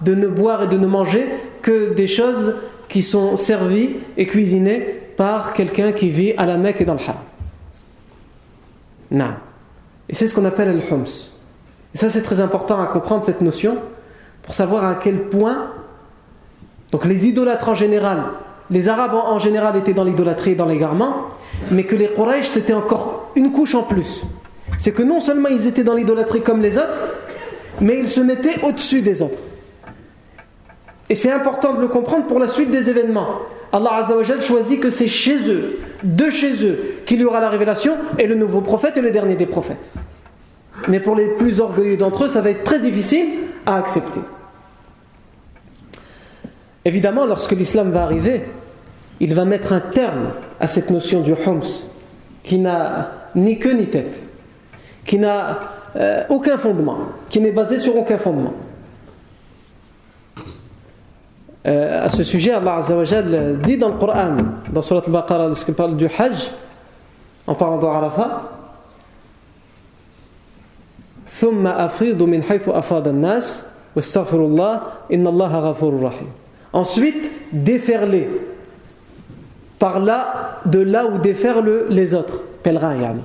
[0.00, 1.26] de ne boire et de ne manger
[1.62, 2.56] que des choses
[2.88, 4.80] qui sont servies et cuisinées
[5.16, 7.16] par quelqu'un qui vit à la Mecque et dans le Haram.
[9.10, 9.32] Non.
[10.08, 11.04] Et c'est ce qu'on appelle le Homs.
[11.94, 13.78] Et ça, c'est très important à comprendre cette notion
[14.50, 15.68] pour savoir à quel point,
[16.90, 18.24] donc les idolâtres en général,
[18.68, 21.28] les Arabes en général étaient dans l'idolâtrie et dans l'égarement,
[21.70, 24.24] mais que les Quraysh c'était encore une couche en plus.
[24.76, 27.14] C'est que non seulement ils étaient dans l'idolâtrie comme les autres,
[27.80, 29.38] mais ils se mettaient au-dessus des autres.
[31.08, 33.28] Et c'est important de le comprendre pour la suite des événements.
[33.72, 37.94] Allah Azzawajal choisit que c'est chez eux, de chez eux, qu'il y aura la révélation
[38.18, 39.88] et le nouveau prophète et le dernier des prophètes.
[40.88, 43.26] Mais pour les plus orgueilleux d'entre eux, ça va être très difficile
[43.64, 44.18] à accepter.
[46.83, 48.43] Évidemment, lorsque l'islam va arriver,
[49.19, 51.63] il va mettre un terme à cette notion du Homs,
[52.43, 54.15] qui n'a ni queue ni tête,
[55.05, 55.59] qui n'a
[55.95, 56.97] euh, aucun fondement,
[57.29, 58.53] qui n'est basé sur aucun fondement.
[61.65, 64.37] Euh, à ce sujet, Allah Azzawajal dit dans le Coran,
[64.69, 66.51] dans Surat al-Baqarah, lorsqu'il parle du Hajj,
[67.47, 68.51] en parlant de Arafat,
[71.35, 74.81] ثم أفيض من حيث أفاض الناس واستغفر الله
[75.13, 76.38] إن الله غفور رحيم
[76.72, 78.28] Ensuite, déferler
[79.78, 82.96] par là, de là où déferlent les autres pèlerins.
[82.96, 83.20] Yani.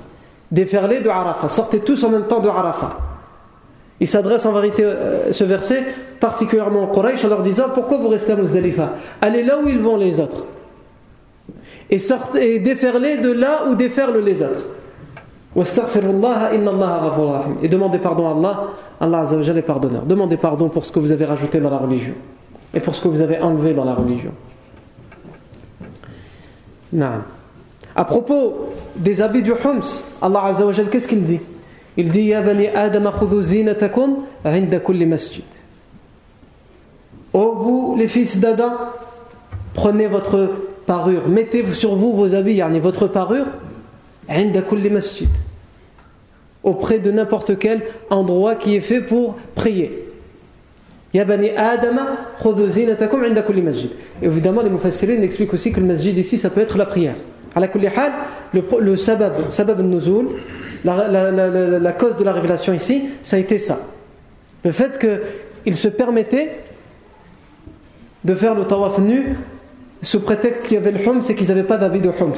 [0.50, 1.48] Déferler de Arafat.
[1.48, 2.96] Sortez tous en même temps de Arafat.
[4.00, 5.84] Il s'adresse en vérité, euh, ce verset,
[6.18, 8.90] particulièrement au Quraysh, en leur disant Pourquoi vous restez à Muzdalifa?
[9.20, 10.44] Allez là où ils vont les autres.
[11.88, 14.64] Et, sortez, et déferlez de là où déferlent les autres.
[17.62, 18.64] Et demandez pardon à Allah.
[19.00, 19.24] Allah
[19.56, 20.02] est pardonneur.
[20.02, 22.14] Demandez pardon pour ce que vous avez rajouté dans la religion
[22.74, 24.32] et pour ce que vous avez enlevé dans la religion.
[26.92, 27.22] Non.
[27.94, 29.82] À propos des habits du Homs,
[30.20, 31.40] Allah Azzawajal, qu'est-ce qu'il dit?
[31.96, 32.42] Il dit Ya
[32.74, 33.10] Adam
[33.42, 35.44] zinatakum inda kulli masjid.
[37.32, 38.72] Oh vous, les fils d'Adam,
[39.74, 40.50] prenez votre
[40.86, 43.46] parure, mettez sur vous vos habits, yani votre parure,
[44.28, 45.28] inda masjid,
[46.62, 50.04] auprès de n'importe quel endroit qui est fait pour prier.
[51.05, 51.05] Ya bani Adama, zinatakum inda kulli masjid.
[54.22, 57.14] Évidemment, les mufassirin expliquent aussi que le masjid ici, ça peut être la prière.
[57.56, 60.28] le, le sabab, sabab nuzul,
[60.84, 63.78] la, la, la, la, cause de la révélation ici, ça a été ça.
[64.64, 66.50] Le fait qu'il se permettait
[68.24, 69.36] de faire le tawaf nu
[70.02, 72.34] sous prétexte qu'il y avait le hums et qu'ils n'avaient pas d'habit de hums.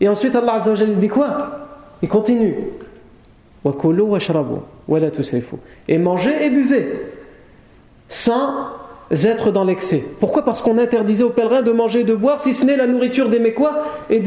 [0.00, 1.68] Et ensuite Allah Azza dit quoi?
[2.02, 2.54] Il continue.
[5.88, 6.92] Et mangez et buvez
[8.08, 8.50] sans
[9.10, 10.02] être dans l'excès.
[10.20, 10.44] Pourquoi?
[10.44, 13.28] Parce qu'on interdisait aux pèlerins de manger et de boire si ce n'est la nourriture
[13.28, 14.22] des Mécois et,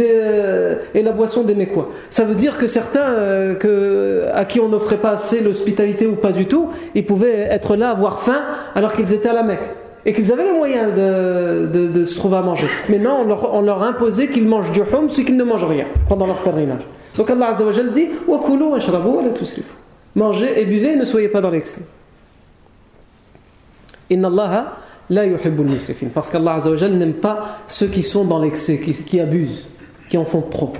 [0.93, 1.89] et la boisson des Mécois.
[2.11, 6.15] Ça veut dire que certains euh, que, à qui on n'offrait pas assez l'hospitalité ou
[6.15, 8.41] pas du tout, ils pouvaient être là, avoir faim
[8.75, 9.63] alors qu'ils étaient à la Mecque
[10.05, 12.67] et qu'ils avaient les moyens de, de, se trouver à manger.
[12.89, 15.65] Mais non, on leur, on leur imposait qu'ils mangent du hum, ce qu'ils ne mangent
[15.65, 16.85] rien pendant leur pèlerinage.
[17.16, 18.08] Donc Allah Azzawajal dit
[20.16, 21.82] Mangez et buvez et ne soyez pas dans l'excès.
[24.10, 24.76] Inna Allah
[25.08, 26.06] la yuhibbul musrifin.
[26.12, 29.66] Parce qu'Allah Azzawajal n'aime pas ceux qui sont dans l'excès, qui, qui abusent,
[30.08, 30.72] qui en font trop.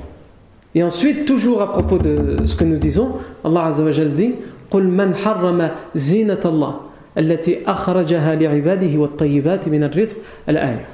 [0.75, 4.35] Et ensuite, toujours à propos de ce que nous disons, Allah Azzawajal dit
[4.71, 6.75] قل من حرم زينة الله
[7.19, 10.17] التي أخرجها لعباده والطيبات من الرزق
[10.49, 10.87] الآية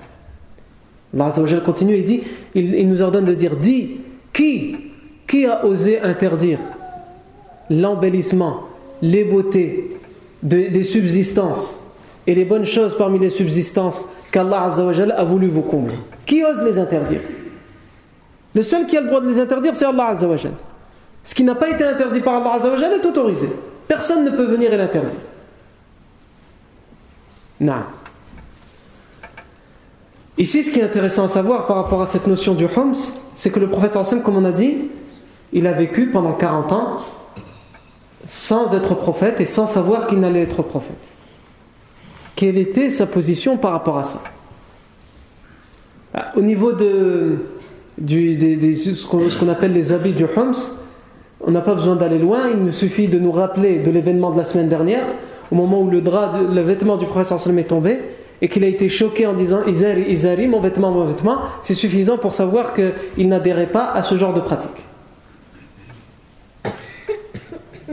[1.15, 2.23] Allah Azzawajal continue et dit
[2.55, 3.99] il, il nous ordonne de dire dis
[4.33, 4.77] qui
[5.28, 6.60] qui a osé interdire
[7.70, 8.64] l'embellissement,
[9.02, 9.98] les beautés
[10.44, 11.80] des subsistances
[12.28, 14.70] et les bonnes choses parmi les subsistances qu'Allah
[15.16, 15.96] a voulu vous combler?
[16.26, 17.22] Qui ose les interdire?
[18.54, 20.54] Le seul qui a le droit de les interdire, c'est Allah Azzawajal.
[21.24, 23.48] Ce qui n'a pas été interdit par Allah est autorisé.
[23.88, 25.20] Personne ne peut venir et l'interdire.
[27.60, 27.84] Non.
[30.38, 32.96] Ici, ce qui est intéressant à savoir par rapport à cette notion du Homs,
[33.36, 34.90] c'est que le prophète, comme on a dit,
[35.54, 37.00] il a vécu pendant 40 ans
[38.28, 40.96] sans être prophète et sans savoir qu'il n'allait être prophète.
[42.36, 44.22] Quelle était sa position par rapport à ça?
[46.14, 47.38] Ah, Au niveau de
[47.98, 50.54] ce qu'on appelle les habits du Homs,
[51.42, 54.38] on n'a pas besoin d'aller loin, il nous suffit de nous rappeler de l'événement de
[54.38, 55.06] la semaine dernière,
[55.52, 58.00] au moment où le drap, le vêtement du prophète est tombé,
[58.42, 62.18] et qu'il a été choqué en disant Izari, Izari, mon vêtement, mon vêtement, c'est suffisant
[62.18, 64.84] pour savoir qu'il n'adhérait pas à ce genre de pratique.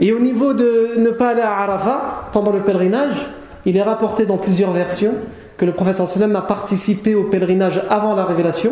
[0.01, 3.25] Et au niveau de ne pas aller à Arafat pendant le pèlerinage,
[3.65, 5.13] il est rapporté dans plusieurs versions
[5.57, 8.71] que le prophète sallam a participé au pèlerinage avant la révélation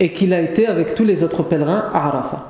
[0.00, 2.46] et qu'il a été avec tous les autres pèlerins à Arafat.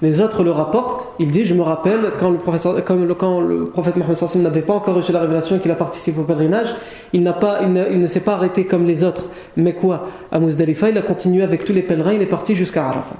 [0.00, 3.96] Les autres le rapportent, il dit Je me rappelle quand le prophète, quand le prophète
[3.96, 6.68] Mohammed n'avait pas encore reçu la révélation et qu'il a participé au pèlerinage,
[7.12, 9.24] il, pas, il ne, s'est pas arrêté comme les autres,
[9.56, 10.08] mais quoi?
[10.30, 13.16] À Muzdalifa, il a continué avec tous les pèlerins, il est parti jusqu'à Arafat.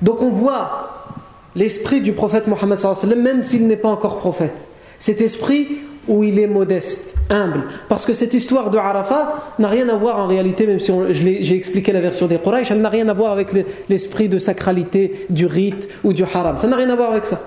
[0.00, 1.01] Donc on voit
[1.56, 2.78] l'esprit du prophète Mohammed
[3.16, 4.54] même s'il n'est pas encore prophète.
[5.00, 5.68] Cet esprit
[6.08, 7.64] où il est modeste, humble.
[7.88, 11.56] Parce que cette histoire de Arafat n'a rien à voir en réalité, même si j'ai
[11.56, 13.48] expliqué la version des Quraysh, elle n'a rien à voir avec
[13.88, 16.58] l'esprit de sacralité du rite ou du haram.
[16.58, 17.40] Ça n'a rien à voir avec ça.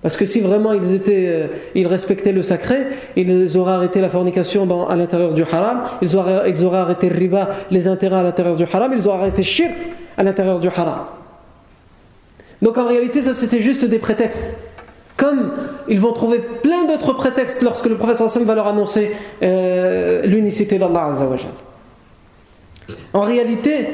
[0.00, 1.46] Parce que si vraiment ils, étaient, euh,
[1.76, 2.78] ils respectaient le sacré,
[3.14, 7.16] ils auraient arrêté la fornication à l'intérieur du haram, ils auraient, ils auraient arrêté le
[7.16, 9.70] riba, les intérêts à l'intérieur du haram, ils auraient arrêté shirk
[10.16, 11.04] à l'intérieur du haram.
[12.62, 14.44] Donc en réalité, ça c'était juste des prétextes.
[15.16, 15.52] Comme
[15.88, 19.10] ils vont trouver plein d'autres prétextes lorsque le prophète sallam va leur annoncer
[19.42, 21.50] euh, l'unicité d'Allah Azzawajal.
[23.12, 23.88] En réalité,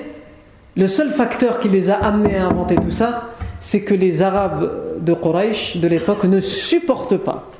[0.76, 4.70] le seul facteur qui les a amenés à inventer tout ça, c'est que les Arabes
[5.00, 7.50] de Quraysh de l'époque ne supportent pas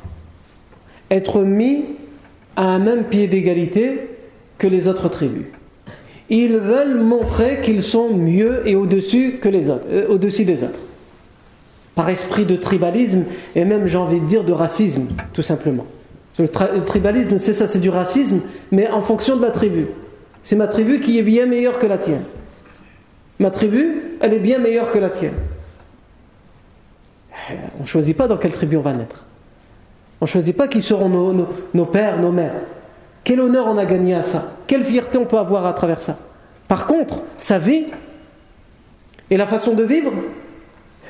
[1.11, 1.85] être mis
[2.57, 4.11] à un même pied d'égalité
[4.59, 5.47] que les autres tribus.
[6.31, 10.79] Ils veulent montrer qu'ils sont mieux et au-dessus que les autres, euh, au-dessus des autres.
[11.99, 13.25] Par esprit de tribalisme
[13.57, 15.85] et même, j'ai envie de dire, de racisme, tout simplement.
[16.39, 18.39] Le, tribalisme, c'est ça, c'est du racisme,
[18.71, 19.89] mais en fonction de la tribu.
[20.45, 22.23] C'est ma tribu qui est bien meilleure que la tienne.
[23.41, 25.35] Ma tribu, elle est bien meilleure que la tienne.
[27.81, 29.25] On ne choisit pas dans quelle tribu on va naître.
[30.21, 32.55] On ne choisit pas qui seront nos, pères, nos mères.
[33.25, 36.17] Quel honneur on a gagné à ça Quelle fierté on peut avoir à travers ça
[36.69, 37.87] Par contre, sa vie
[39.31, 40.13] et la façon de vivre,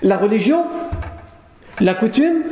[0.03, 0.65] la religion,
[1.81, 2.43] la coutume,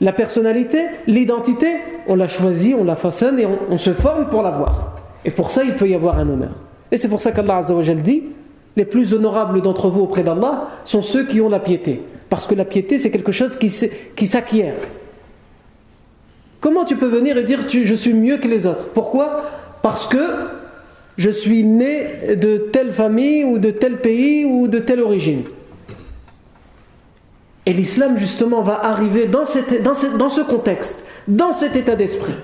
[0.00, 1.76] la personnalité, l'identité,
[2.08, 4.96] on la choisit, on la façonne et on, se forme pour l'avoir.
[5.24, 6.52] Et pour ça, il peut y avoir un honneur.
[6.90, 7.62] Et c'est pour ça qu'Allah
[8.02, 8.24] dit
[8.74, 12.00] les plus honorables d'entre vous auprès d'Allah sont ceux qui ont la piété.
[12.30, 14.74] Parce que la piété, c'est quelque chose qui s'acquiert.
[16.60, 18.88] Comment tu peux venir et dire je suis mieux que les autres?
[18.94, 19.42] Pourquoi?
[19.82, 20.22] Parce que
[21.18, 25.42] je suis né de telle famille ou de tel pays ou de telle origine.
[27.64, 32.34] Et l'islam, justement, va arriver dans, ce contexte, dans cet état d'esprit.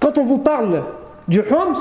[0.00, 0.82] Quand on vous parle
[1.28, 1.76] du Homs,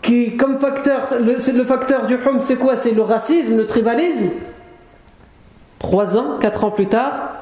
[0.00, 2.76] qui, comme facteur, le, le facteur du Homs, c'est quoi?
[2.76, 4.30] C'est le racisme, le tribalisme.
[5.78, 7.34] Trois ans, quatre ans plus tard,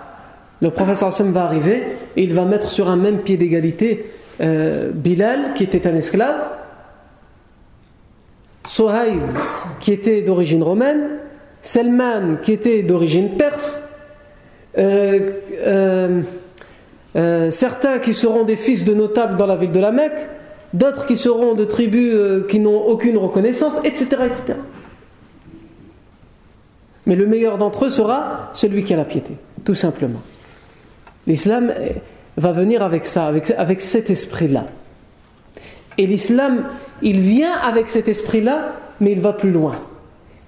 [0.61, 1.85] le professeur Hassan va arriver
[2.17, 6.37] et il va mettre sur un même pied d'égalité euh, Bilal, qui était un esclave,
[8.67, 9.21] Sohaib,
[9.81, 11.19] qui était d'origine romaine,
[11.63, 13.81] Selman, qui était d'origine perse,
[14.79, 15.33] euh,
[17.17, 20.29] euh, certains qui seront des fils de notables dans la ville de la Mecque,
[20.73, 24.55] d'autres qui seront de tribus qui n'ont aucune reconnaissance, etc., etc.
[27.07, 29.33] Mais le meilleur d'entre eux sera celui qui a la piété,
[29.65, 30.21] tout simplement.
[31.27, 31.73] L'islam
[32.37, 34.67] va venir avec ça, avec, avec cet esprit-là.
[35.99, 36.65] Et l'islam,
[37.03, 39.75] il vient avec cet esprit-là, mais il va plus loin.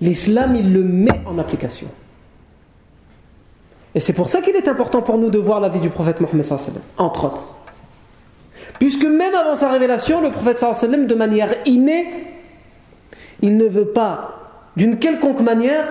[0.03, 1.87] L'islam, il le met en application.
[3.95, 6.21] Et c'est pour ça qu'il est important pour nous de voir la vie du prophète
[6.21, 6.45] Mohammed,
[6.99, 7.43] entre autres.
[8.81, 12.07] Puisque même avant sa révélation, le prophète, de manière innée,
[13.43, 14.41] il ne veut pas,
[14.77, 15.85] d'une quelconque manière,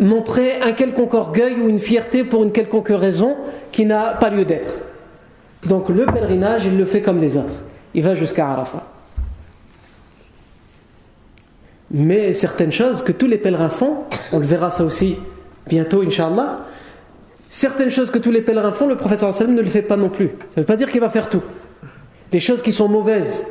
[0.00, 3.36] montrer un quelconque orgueil ou une fierté pour une quelconque raison
[3.72, 4.72] qui n'a pas lieu d'être.
[5.64, 7.64] Donc le pèlerinage, il le fait comme les autres.
[7.94, 8.85] Il va jusqu'à Arafat.
[11.90, 15.16] Mais certaines choses que tous les pèlerins font, on le verra ça aussi
[15.68, 16.66] bientôt, Inch'Allah,
[17.50, 20.08] certaines choses que tous les pèlerins font, le professeur sallam ne le fait pas non
[20.08, 20.28] plus.
[20.40, 21.42] Ça ne veut pas dire qu'il va faire tout.
[22.32, 23.46] Les choses qui sont mauvaises,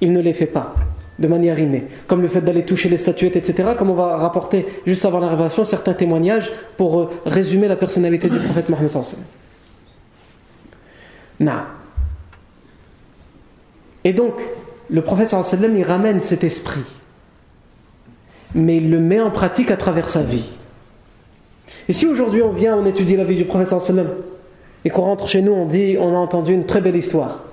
[0.00, 0.74] il ne les fait pas
[1.18, 4.66] de manière innée, comme le fait d'aller toucher les statuettes, etc., comme on va rapporter
[4.86, 8.90] juste avant la révélation certains témoignages pour euh, résumer la personnalité du prophète Mohammed
[11.40, 11.66] Na.
[14.04, 14.34] Et donc,
[14.90, 16.84] le prophète sallam, il ramène cet esprit,
[18.54, 20.48] mais il le met en pratique à travers sa vie.
[21.88, 24.08] Et si aujourd'hui on vient, on étudie la vie du prophète sallam,
[24.84, 27.44] et qu'on rentre chez nous, on dit, on a entendu une très belle histoire,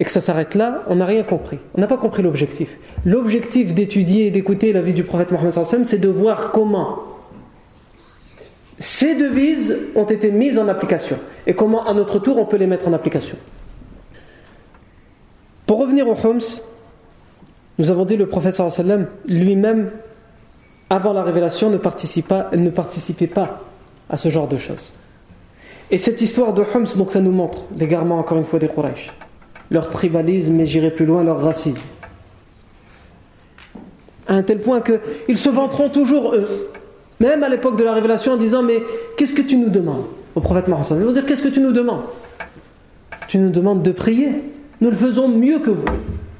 [0.00, 1.58] et que ça s'arrête là, on n'a rien compris.
[1.76, 2.76] On n'a pas compris l'objectif.
[3.04, 5.52] L'objectif d'étudier et d'écouter la vie du prophète Mohammed
[5.84, 6.98] c'est de voir comment
[8.78, 12.66] ces devises ont été mises en application et comment à notre tour on peut les
[12.66, 13.36] mettre en application.
[15.66, 16.40] Pour revenir au Homs,
[17.78, 18.60] nous avons dit le prophète
[19.26, 19.90] lui-même,
[20.90, 23.60] avant la révélation, ne, ne participait pas
[24.10, 24.92] à ce genre de choses.
[25.90, 29.12] Et cette histoire de Homs, donc ça nous montre l'égarement encore une fois des Quraysh
[29.70, 31.80] leur tribalisme et j'irai plus loin, leur racisme.
[34.26, 36.70] À un tel point qu'ils se vanteront toujours, eux,
[37.20, 38.82] même à l'époque de la révélation, en disant Mais
[39.16, 41.72] qu'est-ce que tu nous demandes Au prophète Mohammed, ils vont dire Qu'est-ce que tu nous
[41.72, 42.02] demandes?
[43.28, 44.30] Tu nous demandes de prier.
[44.80, 45.84] Nous le faisons mieux que vous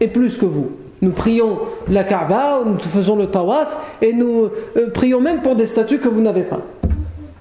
[0.00, 0.72] et plus que vous.
[1.02, 5.66] Nous prions la Kaaba, nous faisons le tawaf et nous euh, prions même pour des
[5.66, 6.60] statues que vous n'avez pas.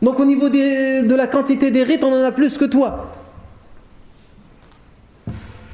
[0.02, 3.14] Donc au niveau de la quantité des rites, on en a plus que toi.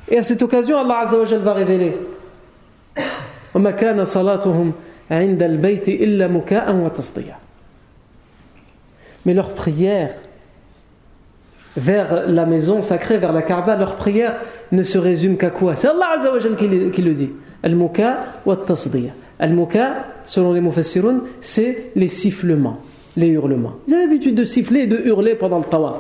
[0.07, 1.97] Et à cette occasion, Allah va révéler
[9.25, 10.11] Mais leur prière
[11.77, 14.39] vers la maison sacrée, vers la Kaaba, leur prière
[14.71, 15.75] ne se résume qu'à quoi?
[15.75, 16.67] C'est Allah Azzawajal qui,
[17.01, 17.29] le dit.
[17.63, 19.11] Al-muka wa tasdiya.
[19.39, 22.79] Al-muka, selon les mufassirun, c'est les sifflements,
[23.15, 23.73] les hurlements.
[23.87, 25.97] Ils avaient l'habitude de siffler et de hurler pendant le tawaf.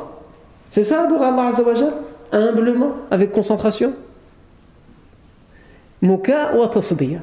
[0.71, 1.93] C'est ça pour Allah Azzawajal
[2.31, 3.93] humblement, avec concentration?
[6.01, 7.19] Muka ou tasdiya.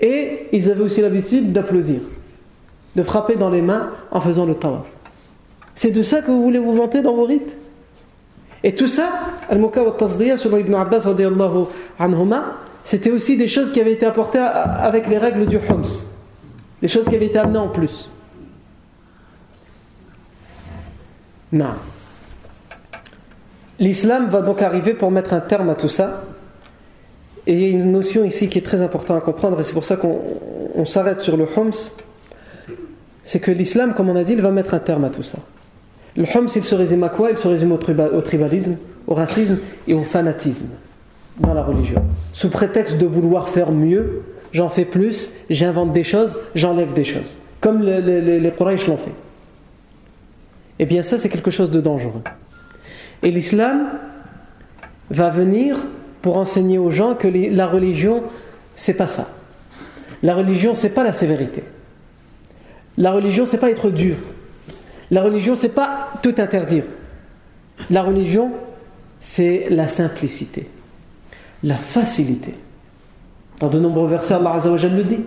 [0.00, 2.00] Et ils avaient aussi l'habitude d'applaudir,
[2.96, 4.86] de frapper dans les mains en faisant le tawaf.
[5.74, 7.52] C'est de ça que vous voulez vous vanter dans vos rites?
[8.66, 9.10] Et tout ça,
[9.50, 9.82] Al-Muka
[10.38, 11.06] selon Ibn Abbas,
[12.82, 15.84] c'était aussi des choses qui avaient été apportées avec les règles du Homs.
[16.80, 18.08] Des choses qui avaient été amenées en plus.
[21.52, 21.72] Non.
[23.78, 26.22] L'islam va donc arriver pour mettre un terme à tout ça.
[27.46, 29.74] Et il y a une notion ici qui est très importante à comprendre, et c'est
[29.74, 31.70] pour ça qu'on s'arrête sur le Homs.
[33.24, 35.36] C'est que l'islam, comme on a dit, il va mettre un terme à tout ça.
[36.16, 37.30] Le Homs, il se résume à quoi?
[37.30, 39.58] Il se résume au, tribalisme, au racisme
[39.88, 40.68] et au fanatisme
[41.40, 42.02] dans la religion.
[42.32, 47.38] Sous prétexte de vouloir faire mieux, j'en fais plus, j'invente des choses, j'enlève des choses.
[47.60, 49.12] Comme les, les, l'ont fait.
[50.78, 52.22] Eh bien, ça, c'est quelque chose de dangereux.
[53.22, 53.88] Et l'islam
[55.10, 55.78] va venir
[56.22, 58.22] pour enseigner aux gens que la religion,
[58.76, 59.28] c'est pas ça.
[60.22, 61.64] La religion, c'est pas la sévérité.
[62.96, 64.16] La religion, c'est pas être dur.
[65.10, 66.84] La religion, c'est pas tout interdire.
[67.90, 68.50] La religion,
[69.20, 70.68] c'est la simplicité,
[71.62, 72.54] la facilité.
[73.60, 75.20] Dans de nombreux versets, Allah Azza le dit.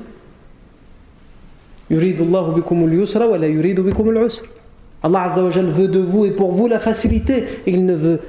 [5.04, 7.46] Allah Azza veut de vous et pour vous la facilité.
[7.66, 8.20] Il ne veut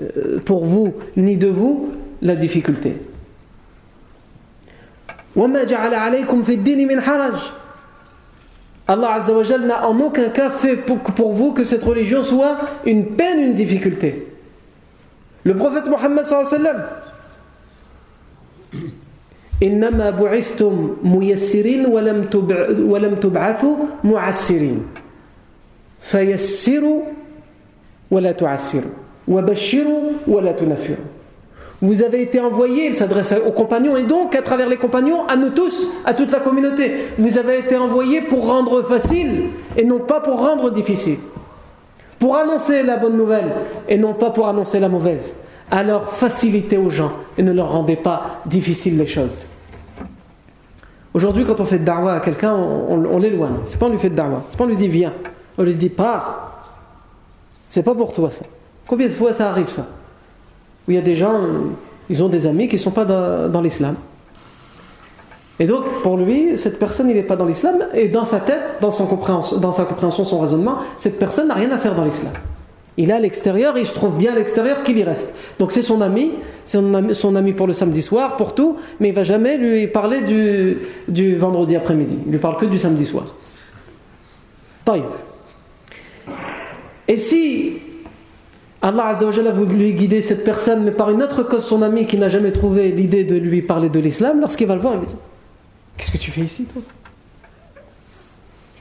[0.00, 1.90] euh, pour vous ni de vous
[2.22, 2.94] la difficulté.
[8.87, 13.05] Allah Azza wa n'a en aucun cas fait pour, vous que cette religion soit une
[13.15, 14.27] peine, une difficulté.
[15.43, 16.85] Le prophète Mohammed sallallahu alayhi wa sallam
[19.63, 21.85] إنما بعثتم ميسرين
[22.89, 24.85] ولم تبعثوا معسرين
[26.01, 27.01] فيسروا
[28.11, 28.91] ولا تعسروا
[29.27, 31.05] وبشروا ولا تنفروا
[31.80, 35.36] Vous avez été envoyés, il s'adresse aux compagnons, et donc à travers les compagnons, à
[35.36, 36.92] nous tous, à toute la communauté.
[37.18, 41.18] Vous avez été envoyés pour rendre facile et non pas pour rendre difficile.
[42.18, 43.52] Pour annoncer la bonne nouvelle
[43.88, 45.36] et non pas pour annoncer la mauvaise.
[45.70, 49.36] Alors facilitez aux gens et ne leur rendez pas difficiles les choses.
[51.14, 53.54] Aujourd'hui, quand on fait de darwa à quelqu'un, on, l'éloigne.
[53.66, 55.12] C'est pas on lui fait de darwa, c'est pas on lui dit viens.
[55.56, 56.66] On lui dit pars.
[57.68, 58.44] C'est pas pour toi ça.
[58.86, 59.86] Combien de fois ça arrive ça?
[60.88, 61.38] Où il y a des gens,
[62.08, 63.94] ils ont des amis qui ne sont pas dans, l'islam.
[65.60, 68.78] Et donc, pour lui, cette personne, il n'est pas dans l'islam, et dans sa tête,
[68.80, 72.04] dans, son compréhension, dans sa compréhension, son raisonnement, cette personne n'a rien à faire dans
[72.04, 72.32] l'islam.
[72.96, 75.32] Il est à l'extérieur, il se trouve bien à l'extérieur qu'il y reste.
[75.60, 76.32] Donc c'est son ami,
[76.64, 76.80] c'est
[77.12, 80.78] son ami, pour le samedi soir, pour tout, mais il va jamais lui parler du,
[81.06, 82.18] du vendredi après-midi.
[82.26, 83.26] Il lui parle que du samedi soir.
[84.84, 85.04] Taïb.
[87.06, 87.78] Et si
[88.80, 92.28] Allah a voulu guider cette personne, mais par une autre cause, son ami qui n'a
[92.28, 95.06] jamais trouvé l'idée de lui parler de l'islam, lorsqu'il va le voir, il va
[95.96, 96.82] Qu'est-ce que tu fais ici, toi?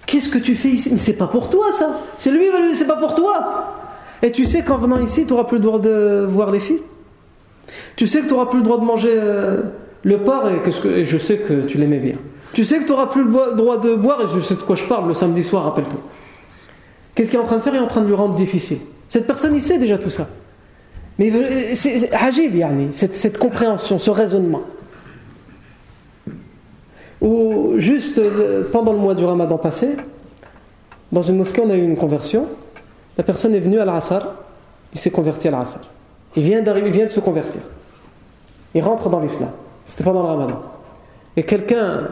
[0.06, 0.90] Qu'est-ce que tu fais ici?
[0.92, 1.90] Mais c'est pas pour toi, ça
[2.20, 2.46] C'est lui,
[2.76, 3.74] c'est pas pour toi
[4.22, 6.84] Et tu sais qu'en venant ici, tu n'auras plus le droit de voir les filles?
[7.96, 9.64] Tu sais que tu n'auras plus le droit de manger euh,
[10.04, 12.16] le porc, et, que, et je sais que tu l'aimais bien.
[12.54, 14.76] Tu sais que tu n'auras plus le droit de boire, et je sais de quoi
[14.76, 16.00] je parle le samedi soir, rappelle-toi.
[17.16, 17.74] Qu'est-ce qu'il est en train de faire?
[17.74, 18.78] Il est en train de lui rendre difficile.
[19.10, 20.28] Cette personne, il sait déjà tout ça.
[21.20, 24.62] Mais c'est hajib, yani, cette, cette compréhension, ce raisonnement.
[27.22, 29.96] Ou juste euh, pendant le mois du ramadan passé,
[31.12, 32.46] dans une mosquée, on a eu une conversion.
[33.18, 34.36] La personne est venue à l'Assar,
[34.94, 35.82] il s'est converti à l'Assar.
[36.36, 37.62] Il vient d'arriver, il vient de se convertir.
[38.76, 39.50] Il rentre dans l'islam.
[39.86, 40.62] C'était pendant le ramadan.
[41.36, 42.08] Et quelqu'un, euh,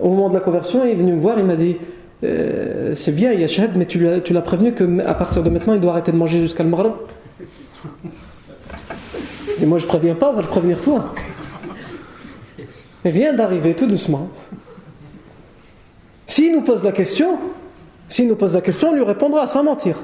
[0.00, 1.76] au moment de la conversion, est venu me voir, il m'a dit
[2.24, 5.74] euh, c'est bien, il y a Shahad, mais tu l'as prévenu qu'à partir de maintenant,
[5.74, 6.92] il doit arrêter de manger jusqu'à le Maghreb.
[9.60, 11.14] Et moi, je préviens pas, on va le prévenir toi.
[13.04, 14.28] Il vient d'arriver tout doucement.
[16.26, 17.38] S'il nous pose la question,
[18.08, 19.96] s'il nous pose la question, on lui répondra sans mentir.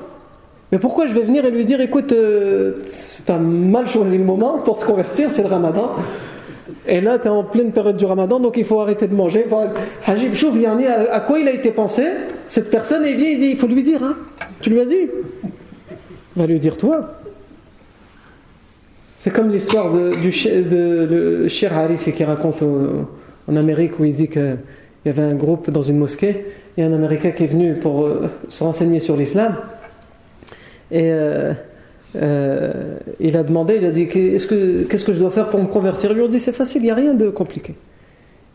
[0.70, 2.82] Mais pourquoi je vais venir et lui dire écoute, euh,
[3.26, 5.90] tu as mal choisi le moment pour te convertir, c'est le ramadan.
[6.86, 9.46] Et là, tu es en pleine période du ramadan, donc il faut arrêter de manger.
[10.04, 10.56] Hajib Chouf,
[11.10, 12.04] à quoi il a été pensé
[12.48, 14.02] Cette personne, il vient, il dit il faut lui dire.
[14.02, 14.16] Hein.
[14.60, 15.08] Tu lui as dit
[16.34, 17.18] Va lui dire toi.
[19.20, 20.30] C'est comme l'histoire de, du
[20.62, 22.64] de, Cher Arif qui raconte
[23.46, 24.58] en Amérique où il dit qu'il
[25.06, 28.28] y avait un groupe dans une mosquée et un Américain qui est venu pour euh,
[28.48, 29.56] se renseigner sur l'islam.
[30.90, 31.12] Et.
[31.12, 31.52] Euh,
[32.16, 35.66] euh, il a demandé, il a dit qu'est-ce que, que je dois faire pour me
[35.66, 36.10] convertir?
[36.10, 37.74] Il lui a dit c'est facile, il n'y a rien de compliqué.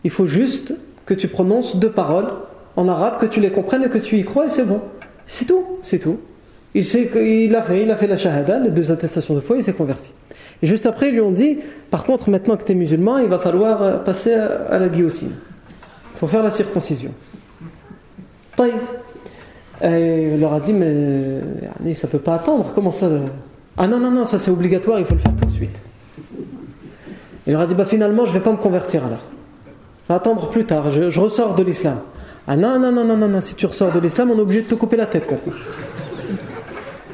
[0.04, 0.72] Il faut juste
[1.06, 2.28] que tu prononces deux paroles
[2.76, 4.80] en arabe, que tu les comprennes et que tu y crois et c'est bon.
[5.26, 6.18] C'est tout, c'est tout.
[6.74, 9.64] Il, qu'il a fait, il a fait la shahada, les deux attestations de foi, il
[9.64, 10.12] s'est converti.
[10.62, 11.58] Et juste après, ils lui ont dit
[11.90, 15.32] par contre, maintenant que tu es musulman, il va falloir passer à la guillotine.
[16.14, 17.12] Il faut faire la circoncision.
[19.82, 22.72] Et il leur a dit, mais ça ne peut pas attendre.
[22.74, 23.08] Comment ça
[23.78, 25.76] Ah non, non, non, ça c'est obligatoire, il faut le faire tout de suite.
[27.46, 29.22] Il leur a dit, bah finalement, je ne vais pas me convertir alors.
[30.04, 32.00] Je vais attendre plus tard, je, ressors de l'islam.
[32.48, 34.66] Ah non, non, non, non, non, si tu ressors de l'islam, on est obligé de
[34.66, 35.28] te couper la tête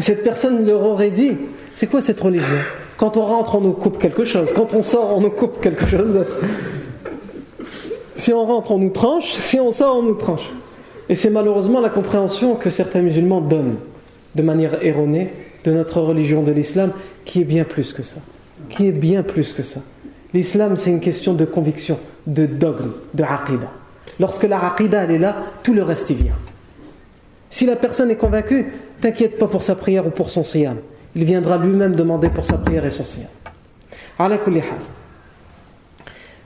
[0.01, 1.33] cette personne leur aurait dit,
[1.77, 2.59] c'est quoi cette religion?
[2.97, 4.49] Quand on rentre, on nous coupe quelque chose.
[4.55, 6.37] Quand on sort, on nous coupe quelque chose d'autre.
[8.17, 9.33] Si on rentre, on nous tranche.
[9.35, 10.51] Si on sort, on nous tranche.
[11.09, 13.77] Et c'est malheureusement la compréhension que certains musulmans donnent
[14.35, 15.31] de manière erronée
[15.65, 16.93] de notre religion de l'islam,
[17.25, 18.17] qui est bien plus que ça.
[18.69, 19.81] Qui est bien plus que ça.
[20.33, 23.71] L'islam, c'est une question de conviction, de dogme, de aqidah.
[24.21, 26.35] Lorsque la aqidah, elle est là, tout le reste y vient.
[27.51, 30.77] Si la personne est convaincue, t'inquiète pas pour sa prière ou pour son siyam.
[31.15, 33.29] Il viendra lui-même demander pour sa prière et son siyam.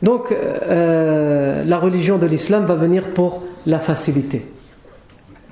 [0.03, 4.45] Donc, euh, la religion de l'islam va venir pour la facilité.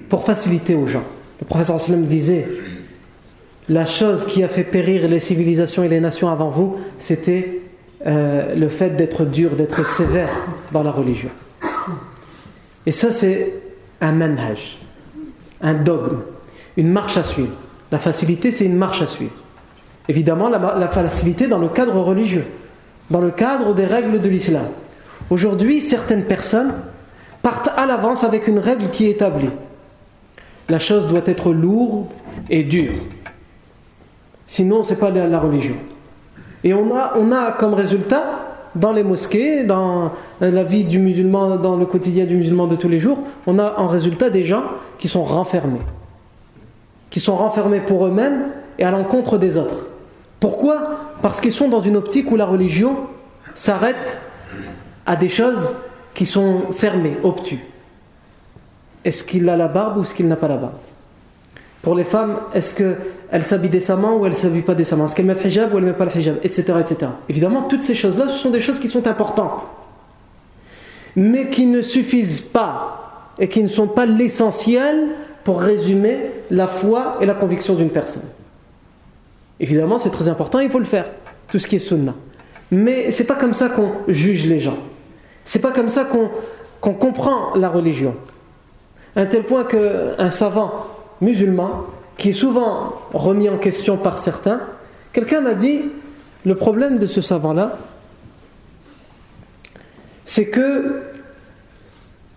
[0.09, 1.05] Pour faciliter aux gens.
[1.41, 2.47] Le professeur sallam disait
[3.69, 7.63] La chose qui a fait périr les civilisations et les nations avant vous, c'était
[8.07, 10.31] euh, le fait d'être dur, d'être sévère
[10.73, 11.31] dans la religion.
[12.87, 13.53] Et ça, c'est
[14.01, 14.79] un manhaj
[15.61, 16.21] un dogme,
[16.77, 17.55] une marche à suivre.
[17.91, 19.33] La facilité, c'est une marche à suivre.
[20.09, 22.45] Évidemment, la, facilité dans le cadre religieux,
[23.11, 24.67] dans le cadre des règles de l'islam.
[25.31, 26.73] Aujourd'hui, certaines personnes
[27.43, 29.51] partent à l'avance avec une règle qui est établie.
[30.69, 32.07] La chose doit être lourde
[32.51, 32.93] et dure.
[34.47, 35.75] Sinon, ce n'est pas la, religion.
[36.65, 41.57] Et on a, on a comme résultat dans les mosquées, dans la vie du musulman,
[41.57, 44.65] dans le quotidien du musulman de tous les jours, on a en résultat des gens
[44.99, 45.81] qui sont renfermés.
[47.11, 49.87] Qui sont renfermés pour eux-mêmes et à l'encontre des autres.
[50.41, 50.91] Pourquoi?
[51.23, 52.97] Parce qu'ils sont dans une optique où la religion
[53.55, 54.21] s'arrête
[55.07, 55.75] à des choses
[56.15, 57.61] qui sont fermées, obtus.
[59.05, 60.75] Est-ce qu'il a la barbe ou est-ce qu'il n'a pas la barbe?
[61.81, 62.75] Pour les femmes, est-ce
[63.31, 65.07] qu'elles s'habillent décemment ou elles ne s'habillent pas décemment?
[65.07, 66.37] Est-ce qu'elles mettent le hijab ou elles ne mettent pas le hijab?
[66.43, 66.63] Etc.
[66.81, 67.11] etc.
[67.29, 69.67] Évidemment, toutes ces choses-là, ce sont des choses qui sont importantes.
[71.15, 75.09] Mais qui ne suffisent pas et qui ne sont pas l'essentiel
[75.45, 78.25] pour résumer la foi et la conviction d'une personne.
[79.61, 81.07] Évidemment, c'est très important, il faut le faire,
[81.49, 82.15] tout ce qui est sunna.
[82.71, 84.77] Mais c'est pas comme ça qu'on juge les gens.
[85.45, 88.15] C'est pas comme ça qu'on comprend la religion.
[89.15, 90.89] Un tel point qu'un savant
[91.21, 91.87] musulman,
[92.17, 94.61] qui est souvent remis en question par certains,
[95.13, 95.83] quelqu'un m'a dit,
[96.45, 97.79] le problème de ce savant-là,
[100.25, 101.03] c'est que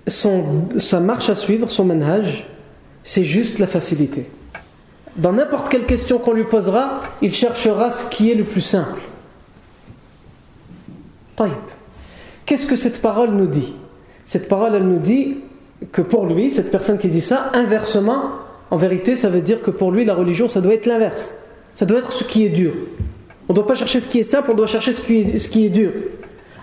[0.08, 2.46] son, sa marche à suivre, son manhaj,
[3.04, 4.30] c'est juste la facilité.
[5.16, 9.02] Dans n'importe quelle question qu'on lui posera, il cherchera ce qui est le plus simple.
[12.46, 13.74] Qu'est-ce que cette parole nous dit?
[14.26, 15.38] Cette parole, elle nous dit
[15.92, 18.32] que pour lui, cette personne qui dit ça, inversement,
[18.72, 21.34] en vérité, ça veut dire que pour lui, la religion, ça doit être l'inverse.
[21.76, 22.72] Ça doit être ce qui est dur.
[23.48, 25.70] On ne doit pas chercher ce qui est simple, on doit chercher ce qui est,
[25.70, 25.92] dur.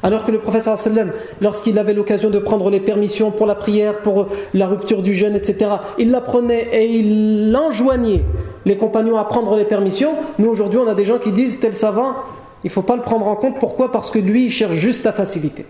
[0.05, 3.99] Alors que le professeur sallam, lorsqu'il avait l'occasion de prendre les permissions pour la prière,
[3.99, 8.23] pour la rupture du jeûne, etc., il la prenait et il enjoignait
[8.67, 10.13] les compagnons à prendre les permissions.
[10.39, 12.15] Nous, aujourd'hui, on a des gens qui disent tel savant,
[12.63, 13.59] il ne faut pas le prendre en compte.
[13.59, 13.91] Pourquoi?
[13.91, 15.65] Parce que lui, il cherche juste la facilité.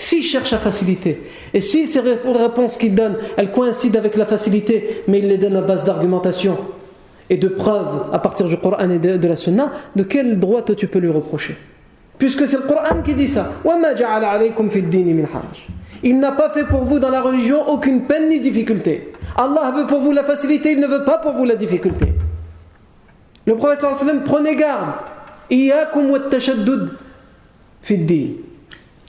[0.00, 1.22] S'il cherche la facilité,
[1.52, 5.56] et si ces réponses qu'il donne, elles coïncident avec la facilité, mais il les donne
[5.56, 6.56] à base d'argumentation
[7.28, 10.86] et de preuves à partir du Coran et de la Sunna, de quel droit tu
[10.86, 11.56] peux lui reprocher?
[12.16, 13.52] Puisque c'est le Coran qui dit ça.
[16.04, 19.12] Il n'a pas fait pour vous dans la religion aucune peine ni difficulté.
[19.36, 22.12] Allah veut pour vous la facilité, il ne veut pas pour vous la difficulté.
[23.46, 24.94] Le prophète sallam prenez garde.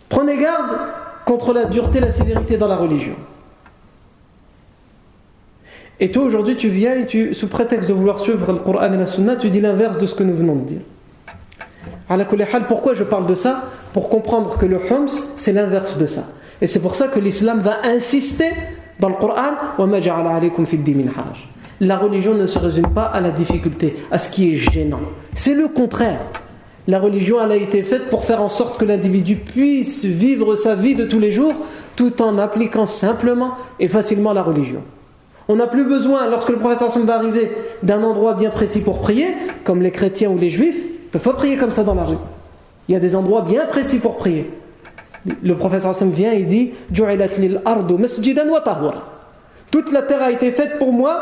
[0.10, 0.76] Prenez garde
[1.26, 3.16] contre la dureté, la sévérité dans la religion.
[6.00, 8.98] Et toi aujourd'hui tu viens et tu, sous prétexte de vouloir suivre le Coran et
[8.98, 10.82] la Sunna, tu dis l'inverse de ce que nous venons de dire.
[12.68, 13.66] Pourquoi je parle de ça?
[13.94, 16.26] Pour comprendre que le Hums, c'est l'inverse de ça.
[16.62, 18.52] Et c'est pour ça que l'islam va insister
[19.00, 19.54] dans le Coran
[21.80, 25.02] La religion ne se résume pas à la difficulté, à ce qui est gênant.
[25.34, 26.20] C'est le contraire.
[26.90, 30.74] La religion, elle a été faite pour faire en sorte que l'individu puisse vivre sa
[30.74, 31.54] vie de tous les jours
[31.96, 34.82] tout en appliquant simplement et facilement la religion.
[35.50, 37.52] On n'a plus besoin, lorsque le prophète va arriver,
[37.84, 39.28] d'un endroit bien précis pour prier,
[39.66, 40.84] comme les chrétiens ou les juifs,
[41.14, 42.18] il faut prier comme ça dans la rue.
[42.88, 44.50] Il y a des endroits bien précis pour prier.
[45.44, 46.72] Le prophète vient et dit
[49.70, 51.22] Toute la terre a été faite pour moi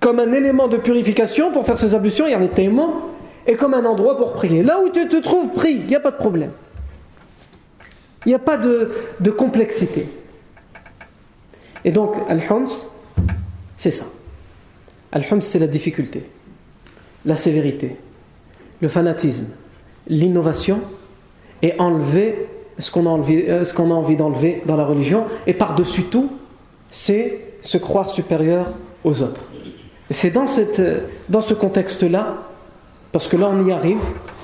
[0.00, 2.26] comme un élément de purification pour faire ses ablutions.
[2.26, 3.12] Il y en tellement
[3.46, 4.62] et comme un endroit pour prier.
[4.62, 6.52] Là où tu te trouves, prie, il n'y a pas de problème.
[8.24, 10.06] Il n'y a pas de, complexité.
[11.84, 12.68] Et donc, Al-Homs,
[13.76, 14.04] c'est ça.
[15.10, 16.24] Al-Homs, c'est la difficulté,
[17.24, 17.96] la sévérité,
[18.80, 19.46] le fanatisme,
[20.06, 20.80] l'innovation
[21.62, 22.46] et enlever
[22.78, 25.24] ce qu'on a, euh, envie d'enlever dans la religion.
[25.46, 26.30] Et par-dessus tout,
[26.90, 28.66] c'est se croire supérieur
[29.04, 29.42] aux autres.
[30.10, 30.82] C'est dans, cette,
[31.28, 32.51] dans ce contexte-là,
[33.12, 34.00] parce que là on y arrive,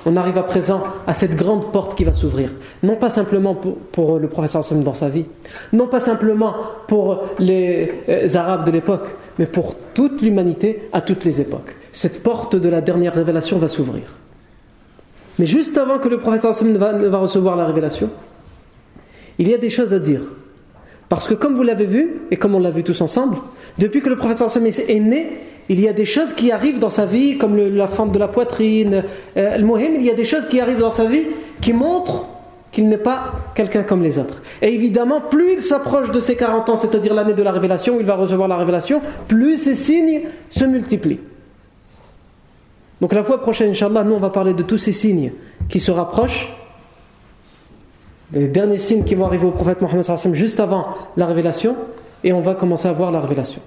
[0.07, 2.51] on arrive à présent à cette grande porte qui va s'ouvrir.
[2.83, 5.25] Non pas simplement pour, le professeur Hassan dans sa vie,
[5.73, 6.55] non pas simplement
[6.87, 9.09] pour les, euh, Arabes de l'époque,
[9.39, 11.75] mais pour toute l'humanité à toutes les époques.
[11.93, 14.05] Cette porte de la dernière révélation va s'ouvrir.
[15.39, 18.11] Mais juste avant que le professeur Hassan ne va, ne va recevoir la révélation,
[19.39, 20.23] il y a des choses à dire.
[21.09, 23.39] Parce que comme vous l'avez vu, et comme on l'a vu tous ensemble,
[23.79, 25.29] depuis que le professeur Hassan est né,
[25.69, 28.29] il y a des choses qui arrivent dans sa vie, comme la fente de la
[28.29, 29.05] poitrine,
[29.37, 31.25] euh, le mohim, il y a des choses qui arrivent dans sa vie
[31.61, 32.27] qui montrent
[32.73, 34.43] qu'il n'est pas quelqu'un comme les autres.
[34.63, 38.01] Et évidemment, plus il s'approche de ses 40 ans, c'est-à-dire l'année de la révélation, où
[38.01, 41.21] il va recevoir la révélation, plus ces signes se multiplient.
[43.01, 45.33] Donc la fois prochaine, Inch'Allah, nous on va parler de tous ces signes
[45.69, 46.53] qui se rapprochent,
[48.33, 50.05] les derniers signes qui vont arriver au prophète Mohammed
[50.35, 51.77] juste avant la révélation,
[52.25, 53.61] et on va commencer à voir la révélation.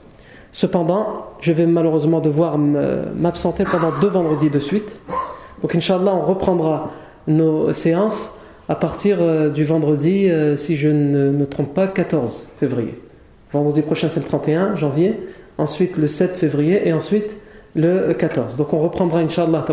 [0.54, 4.98] Cependant, je vais malheureusement devoir m'absenter pendant deux vendredis de suite.
[5.62, 6.92] Donc, Inch'Allah, on reprendra
[7.28, 8.32] nos séances
[8.68, 12.98] à partir euh, du vendredi, euh, si je ne me trompe pas, 14 février.
[13.52, 15.20] Vendredi prochain, c'est le 31 janvier.
[15.58, 16.88] Ensuite, le 7 février.
[16.88, 17.36] Et ensuite,
[17.76, 18.56] le 14.
[18.56, 19.66] Donc, on reprendra, Inch'Allah,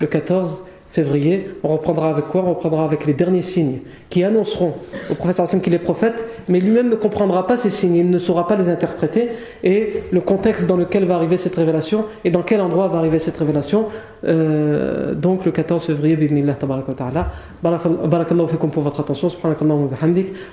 [0.00, 2.42] le 14 février, on reprendra avec quoi?
[2.44, 3.80] On reprendra avec les derniers signes
[4.10, 4.72] qui annonceront
[5.10, 8.18] au prophète Hassan qu'il est prophète, mais lui-même ne comprendra pas ces signes, il ne
[8.18, 9.28] saura pas les interpréter,
[9.62, 13.18] et le contexte dans lequel va arriver cette révélation, et dans quel endroit va arriver
[13.18, 13.86] cette révélation,
[14.24, 17.26] euh, donc le 14 février, bidnillah tabaraka ta'ala.
[17.62, 19.98] Barakallahu fikum pour votre attention, subhanakallahu wa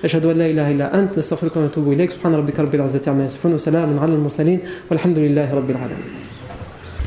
[0.04, 3.52] ashhadu an la ilaha illa ant, nastaghfiruka wa natubu ilayk, subhana rabbika rabbil izzati yasifun,
[3.52, 4.60] wa ala al-mursalin.